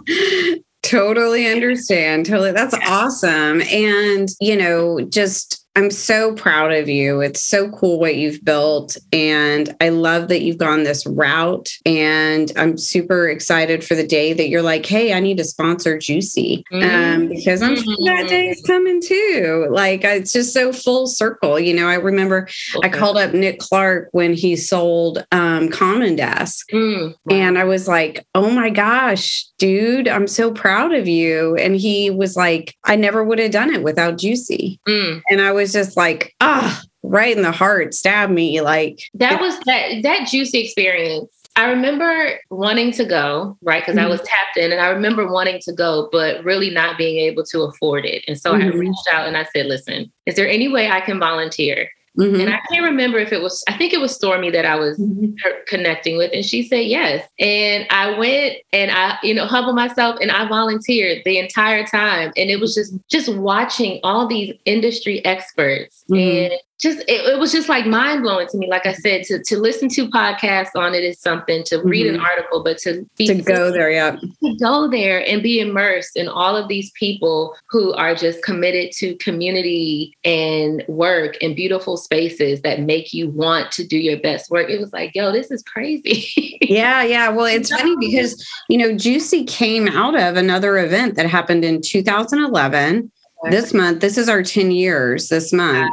totally 0.82 1.46
understand. 1.46 2.26
Totally. 2.26 2.52
That's 2.52 2.74
awesome. 2.86 3.62
And, 3.62 4.28
you 4.40 4.56
know, 4.56 5.00
just 5.00 5.61
I'm 5.74 5.90
so 5.90 6.34
proud 6.34 6.72
of 6.72 6.88
you. 6.88 7.22
It's 7.22 7.42
so 7.42 7.70
cool 7.70 7.98
what 7.98 8.16
you've 8.16 8.44
built. 8.44 8.98
And 9.10 9.74
I 9.80 9.88
love 9.88 10.28
that 10.28 10.42
you've 10.42 10.58
gone 10.58 10.84
this 10.84 11.06
route. 11.06 11.70
And 11.86 12.52
I'm 12.56 12.76
super 12.76 13.28
excited 13.28 13.82
for 13.82 13.94
the 13.94 14.06
day 14.06 14.34
that 14.34 14.48
you're 14.48 14.62
like, 14.62 14.84
hey, 14.84 15.14
I 15.14 15.20
need 15.20 15.38
to 15.38 15.44
sponsor 15.44 15.96
GCUC 15.96 16.62
um, 16.72 16.80
mm-hmm. 16.82 17.28
because 17.28 17.62
I'm 17.62 17.76
sure 17.76 17.96
that 18.04 18.28
day 18.28 18.48
is 18.48 18.62
coming 18.66 19.00
too. 19.00 19.66
Like, 19.70 20.04
it's 20.04 20.32
just 20.32 20.52
so 20.52 20.72
full 20.74 21.06
circle. 21.06 21.58
You 21.58 21.74
know, 21.74 21.88
I 21.88 21.94
remember 21.94 22.48
okay. 22.76 22.88
I 22.88 22.90
called 22.90 23.16
up 23.16 23.32
Nick 23.32 23.58
Clark 23.58 24.08
when 24.12 24.34
he 24.34 24.56
sold 24.56 25.24
um, 25.32 25.70
Common 25.70 26.16
Desk. 26.16 26.66
Mm, 26.70 27.14
wow. 27.24 27.36
And 27.36 27.58
I 27.58 27.64
was 27.64 27.88
like, 27.88 28.26
oh 28.34 28.50
my 28.50 28.68
gosh, 28.68 29.46
dude, 29.56 30.06
I'm 30.06 30.26
so 30.26 30.52
proud 30.52 30.92
of 30.92 31.08
you. 31.08 31.56
And 31.56 31.76
he 31.76 32.10
was 32.10 32.36
like, 32.36 32.76
I 32.84 32.96
never 32.96 33.24
would 33.24 33.38
have 33.38 33.52
done 33.52 33.72
it 33.72 33.82
without 33.82 34.18
GCUC. 34.18 34.78
Mm. 34.86 35.22
And 35.30 35.40
I 35.40 35.52
was 35.52 35.61
was 35.62 35.72
just 35.72 35.96
like, 35.96 36.34
ah, 36.40 36.80
right 37.02 37.36
in 37.36 37.42
the 37.42 37.52
heart, 37.52 37.94
stab 37.94 38.30
me. 38.30 38.60
Like 38.60 39.00
that 39.14 39.40
was 39.40 39.58
that 39.60 40.02
that 40.02 40.28
GCUC 40.28 40.64
experience. 40.64 41.42
I 41.54 41.66
remember 41.66 42.38
wanting 42.50 42.92
to 42.92 43.04
go, 43.04 43.58
right? 43.62 43.82
Because 43.82 43.96
mm-hmm. 43.96 44.06
I 44.06 44.10
was 44.10 44.22
tapped 44.22 44.56
in 44.56 44.72
and 44.72 44.80
I 44.80 44.88
remember 44.88 45.30
wanting 45.30 45.60
to 45.60 45.72
go, 45.72 46.08
but 46.10 46.42
really 46.44 46.70
not 46.70 46.96
being 46.96 47.18
able 47.18 47.44
to 47.44 47.62
afford 47.62 48.06
it. 48.06 48.24
And 48.26 48.40
so 48.40 48.52
mm-hmm. 48.52 48.74
I 48.74 48.78
reached 48.78 49.08
out 49.12 49.28
and 49.28 49.36
I 49.36 49.44
said, 49.54 49.66
listen, 49.66 50.10
is 50.24 50.34
there 50.34 50.48
any 50.48 50.68
way 50.68 50.90
I 50.90 51.00
can 51.00 51.18
volunteer? 51.18 51.90
Mm-hmm. 52.18 52.40
And 52.40 52.54
I 52.54 52.60
can't 52.70 52.84
remember 52.84 53.18
if 53.18 53.32
it 53.32 53.40
was, 53.40 53.64
I 53.68 53.76
think 53.76 53.92
it 53.92 54.00
was 54.00 54.14
Stormy 54.14 54.50
that 54.50 54.66
I 54.66 54.76
was 54.76 54.98
mm-hmm. 54.98 55.32
connecting 55.66 56.18
with. 56.18 56.30
And 56.34 56.44
she 56.44 56.62
said 56.62 56.84
yes. 56.84 57.26
And 57.38 57.86
I 57.90 58.18
went 58.18 58.56
and 58.72 58.90
I, 58.90 59.18
you 59.22 59.32
know, 59.34 59.46
humbled 59.46 59.76
myself 59.76 60.18
and 60.20 60.30
I 60.30 60.46
volunteered 60.46 61.22
the 61.24 61.38
entire 61.38 61.86
time. 61.86 62.32
And 62.36 62.50
it 62.50 62.60
was 62.60 62.74
just, 62.74 62.94
just 63.10 63.34
watching 63.34 63.98
all 64.02 64.26
these 64.26 64.54
industry 64.66 65.24
experts 65.24 66.04
mm-hmm. 66.10 66.52
and 66.52 66.60
just 66.82 66.98
it, 67.02 67.24
it, 67.24 67.38
was 67.38 67.52
just 67.52 67.68
like 67.68 67.86
mind 67.86 68.22
blowing 68.22 68.48
to 68.48 68.58
me. 68.58 68.68
Like 68.68 68.86
I 68.86 68.92
said, 68.92 69.22
to 69.24 69.40
to 69.40 69.56
listen 69.56 69.88
to 69.90 70.08
podcasts 70.08 70.74
on 70.74 70.94
it 70.94 71.04
is 71.04 71.20
something. 71.20 71.62
To 71.66 71.80
read 71.82 72.06
mm-hmm. 72.06 72.16
an 72.16 72.20
article, 72.20 72.64
but 72.64 72.76
to 72.78 73.08
be 73.16 73.28
to 73.28 73.40
go 73.40 73.70
there, 73.70 73.90
yeah, 73.90 74.16
to 74.16 74.56
go 74.60 74.90
there 74.90 75.24
and 75.26 75.42
be 75.42 75.60
immersed 75.60 76.16
in 76.16 76.26
all 76.28 76.56
of 76.56 76.66
these 76.66 76.90
people 76.98 77.54
who 77.70 77.92
are 77.92 78.16
just 78.16 78.42
committed 78.42 78.90
to 78.96 79.14
community 79.16 80.16
and 80.24 80.84
work 80.88 81.36
and 81.40 81.54
beautiful 81.54 81.96
spaces 81.96 82.60
that 82.62 82.80
make 82.80 83.14
you 83.14 83.30
want 83.30 83.70
to 83.72 83.86
do 83.86 83.96
your 83.96 84.18
best 84.18 84.50
work. 84.50 84.68
It 84.68 84.80
was 84.80 84.92
like, 84.92 85.14
yo, 85.14 85.30
this 85.30 85.52
is 85.52 85.62
crazy. 85.62 86.58
yeah, 86.62 87.04
yeah. 87.04 87.28
Well, 87.28 87.46
it's 87.46 87.70
funny 87.70 87.94
because 88.00 88.44
you 88.68 88.76
know, 88.76 88.90
GCUC 88.90 89.46
came 89.46 89.86
out 89.86 90.20
of 90.20 90.36
another 90.36 90.78
event 90.78 91.14
that 91.14 91.26
happened 91.26 91.64
in 91.64 91.80
2011 91.80 93.12
this 93.50 93.74
month. 93.74 94.00
This 94.00 94.18
is 94.18 94.28
our 94.28 94.42
10 94.42 94.70
years 94.70 95.28
this 95.28 95.52
month. 95.52 95.90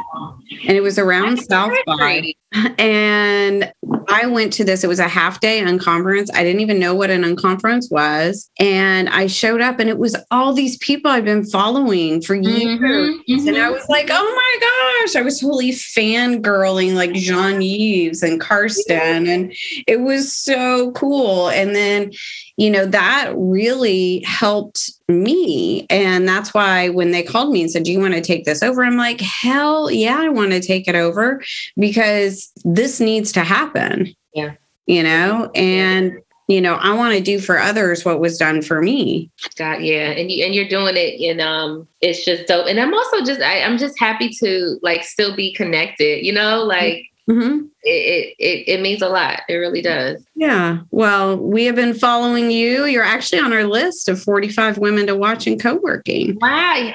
And 0.66 0.76
it 0.76 0.82
was 0.82 0.98
around 0.98 1.38
That's 1.38 1.46
South 1.46 1.76
by. 1.86 2.32
And 2.78 3.72
I 4.08 4.26
went 4.26 4.52
to 4.54 4.64
this. 4.64 4.82
It 4.82 4.88
was 4.88 4.98
a 4.98 5.06
half 5.06 5.38
day 5.38 5.60
unconference. 5.60 6.30
I 6.34 6.42
didn't 6.42 6.60
even 6.60 6.80
know 6.80 6.96
what 6.96 7.08
an 7.08 7.22
unconference 7.22 7.92
was. 7.92 8.50
And 8.58 9.08
I 9.08 9.28
showed 9.28 9.60
up 9.60 9.78
and 9.78 9.88
it 9.88 9.98
was 9.98 10.16
all 10.32 10.52
these 10.52 10.76
people 10.78 11.12
I've 11.12 11.24
been 11.24 11.44
following 11.44 12.20
for 12.20 12.34
years. 12.34 12.80
Mm-hmm, 12.80 13.32
mm-hmm. 13.32 13.48
And 13.48 13.56
I 13.56 13.70
was 13.70 13.88
like, 13.88 14.08
oh 14.10 14.34
my 14.34 15.04
gosh, 15.04 15.14
I 15.14 15.22
was 15.22 15.38
totally 15.38 15.70
fangirling 15.70 16.94
like 16.94 17.12
Jean-Yves 17.12 18.24
and 18.24 18.40
Carsten. 18.40 19.28
And 19.28 19.54
it 19.86 20.00
was 20.00 20.34
so 20.34 20.90
cool. 20.92 21.50
And 21.50 21.76
then, 21.76 22.10
you 22.56 22.70
know, 22.70 22.84
that 22.86 23.32
really 23.36 24.24
helped 24.26 24.90
me. 25.10 25.86
And 25.90 26.26
that's 26.28 26.54
why 26.54 26.88
when 26.88 27.10
they 27.10 27.22
called 27.22 27.52
me 27.52 27.62
and 27.62 27.70
said, 27.70 27.82
Do 27.84 27.92
you 27.92 28.00
want 28.00 28.14
to 28.14 28.20
take 28.20 28.44
this 28.44 28.62
over? 28.62 28.82
I'm 28.82 28.96
like, 28.96 29.20
Hell 29.20 29.90
yeah, 29.90 30.18
I 30.18 30.28
want 30.28 30.52
to 30.52 30.60
take 30.60 30.88
it 30.88 30.94
over 30.94 31.42
because 31.76 32.50
this 32.64 33.00
needs 33.00 33.32
to 33.32 33.44
happen. 33.44 34.14
Yeah. 34.34 34.54
You 34.86 35.02
know, 35.02 35.50
and 35.54 36.18
you 36.50 36.60
know, 36.60 36.74
I 36.74 36.92
want 36.94 37.14
to 37.14 37.22
do 37.22 37.38
for 37.38 37.60
others 37.60 38.04
what 38.04 38.18
was 38.18 38.36
done 38.36 38.60
for 38.60 38.82
me. 38.82 39.30
God, 39.54 39.82
yeah, 39.82 40.10
and 40.10 40.32
you 40.32 40.44
and 40.44 40.52
you're 40.52 40.66
doing 40.66 40.96
it, 40.96 41.20
and 41.20 41.40
um, 41.40 41.86
it's 42.00 42.24
just 42.24 42.48
dope. 42.48 42.66
And 42.66 42.80
I'm 42.80 42.92
also 42.92 43.24
just, 43.24 43.40
I, 43.40 43.62
I'm 43.62 43.78
just 43.78 43.96
happy 44.00 44.30
to 44.40 44.76
like 44.82 45.04
still 45.04 45.36
be 45.36 45.54
connected. 45.54 46.26
You 46.26 46.32
know, 46.32 46.64
like 46.64 47.04
Mm-hmm. 47.30 47.66
It, 47.82 48.34
it, 48.38 48.68
it 48.68 48.80
means 48.80 49.02
a 49.02 49.08
lot. 49.08 49.42
It 49.48 49.54
really 49.54 49.82
does. 49.82 50.24
Yeah. 50.34 50.80
Well, 50.90 51.36
we 51.36 51.64
have 51.66 51.76
been 51.76 51.94
following 51.94 52.50
you. 52.50 52.86
You're 52.86 53.04
actually 53.04 53.40
on 53.40 53.52
our 53.52 53.64
list 53.64 54.08
of 54.08 54.20
45 54.20 54.78
women 54.78 55.06
to 55.06 55.14
watch 55.14 55.46
in 55.46 55.58
co-working. 55.58 56.38
Wow. 56.40 56.92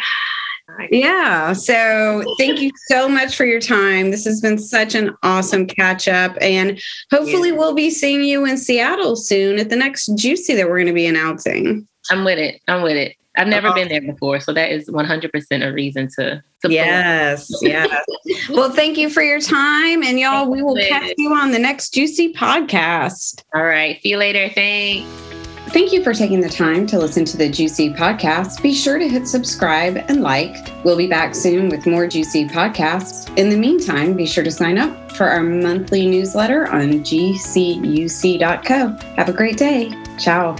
Yeah. 0.91 1.53
So 1.53 2.23
thank 2.37 2.59
you 2.59 2.69
so 2.89 3.07
much 3.07 3.37
for 3.37 3.45
your 3.45 3.61
time. 3.61 4.11
This 4.11 4.25
has 4.25 4.41
been 4.41 4.57
such 4.57 4.93
an 4.93 5.15
awesome 5.23 5.67
catch 5.67 6.09
up. 6.09 6.35
And 6.41 6.81
hopefully, 7.11 7.49
yeah. 7.49 7.55
we'll 7.55 7.73
be 7.73 7.89
seeing 7.89 8.23
you 8.23 8.45
in 8.45 8.57
Seattle 8.57 9.15
soon 9.15 9.57
at 9.57 9.69
the 9.69 9.77
next 9.77 10.09
GCUC 10.09 10.55
that 10.57 10.67
we're 10.67 10.75
going 10.75 10.87
to 10.87 10.93
be 10.93 11.07
announcing. 11.07 11.87
I'm 12.11 12.25
with 12.25 12.39
it. 12.39 12.61
I'm 12.67 12.81
with 12.81 12.97
it. 12.97 13.15
I've 13.37 13.47
never 13.47 13.67
uh-huh. 13.67 13.75
been 13.75 13.87
there 13.89 14.01
before, 14.01 14.39
so 14.39 14.53
that 14.53 14.71
is 14.71 14.89
100% 14.89 15.67
a 15.67 15.73
reason 15.73 16.07
to. 16.17 16.43
to 16.61 16.71
yes, 16.71 17.51
yes. 17.61 17.89
well, 18.49 18.71
thank 18.71 18.97
you 18.97 19.09
for 19.09 19.21
your 19.21 19.39
time, 19.39 20.03
and 20.03 20.19
y'all, 20.19 20.49
we 20.49 20.61
will 20.61 20.77
catch 20.77 21.13
you 21.17 21.33
on 21.33 21.51
the 21.51 21.59
next 21.59 21.93
GCUC 21.93 22.33
podcast. 22.35 23.43
All 23.53 23.63
right, 23.63 24.01
see 24.01 24.09
you 24.09 24.17
later. 24.17 24.49
Thanks. 24.53 25.09
Thank 25.69 25.91
you 25.91 26.03
for 26.03 26.13
taking 26.13 26.39
the 26.39 26.49
time 26.49 26.87
to 26.87 26.97
listen 26.97 27.25
to 27.25 27.37
the 27.37 27.49
GCUC 27.49 27.97
podcast. 27.97 28.61
Be 28.61 28.73
sure 28.73 28.97
to 28.97 29.09
hit 29.09 29.27
subscribe 29.27 29.97
and 30.07 30.21
like. 30.21 30.55
We'll 30.85 30.95
be 30.95 31.07
back 31.07 31.35
soon 31.35 31.67
with 31.67 31.85
more 31.85 32.05
GCUC 32.05 32.49
podcasts. 32.49 33.35
In 33.37 33.49
the 33.49 33.57
meantime, 33.57 34.13
be 34.13 34.25
sure 34.25 34.43
to 34.43 34.51
sign 34.51 34.77
up 34.77 35.11
for 35.11 35.25
our 35.25 35.43
monthly 35.43 36.07
newsletter 36.07 36.67
on 36.67 37.03
gcuc.co. 37.03 38.87
Have 39.17 39.27
a 39.27 39.33
great 39.33 39.57
day. 39.57 39.91
Ciao. 40.17 40.55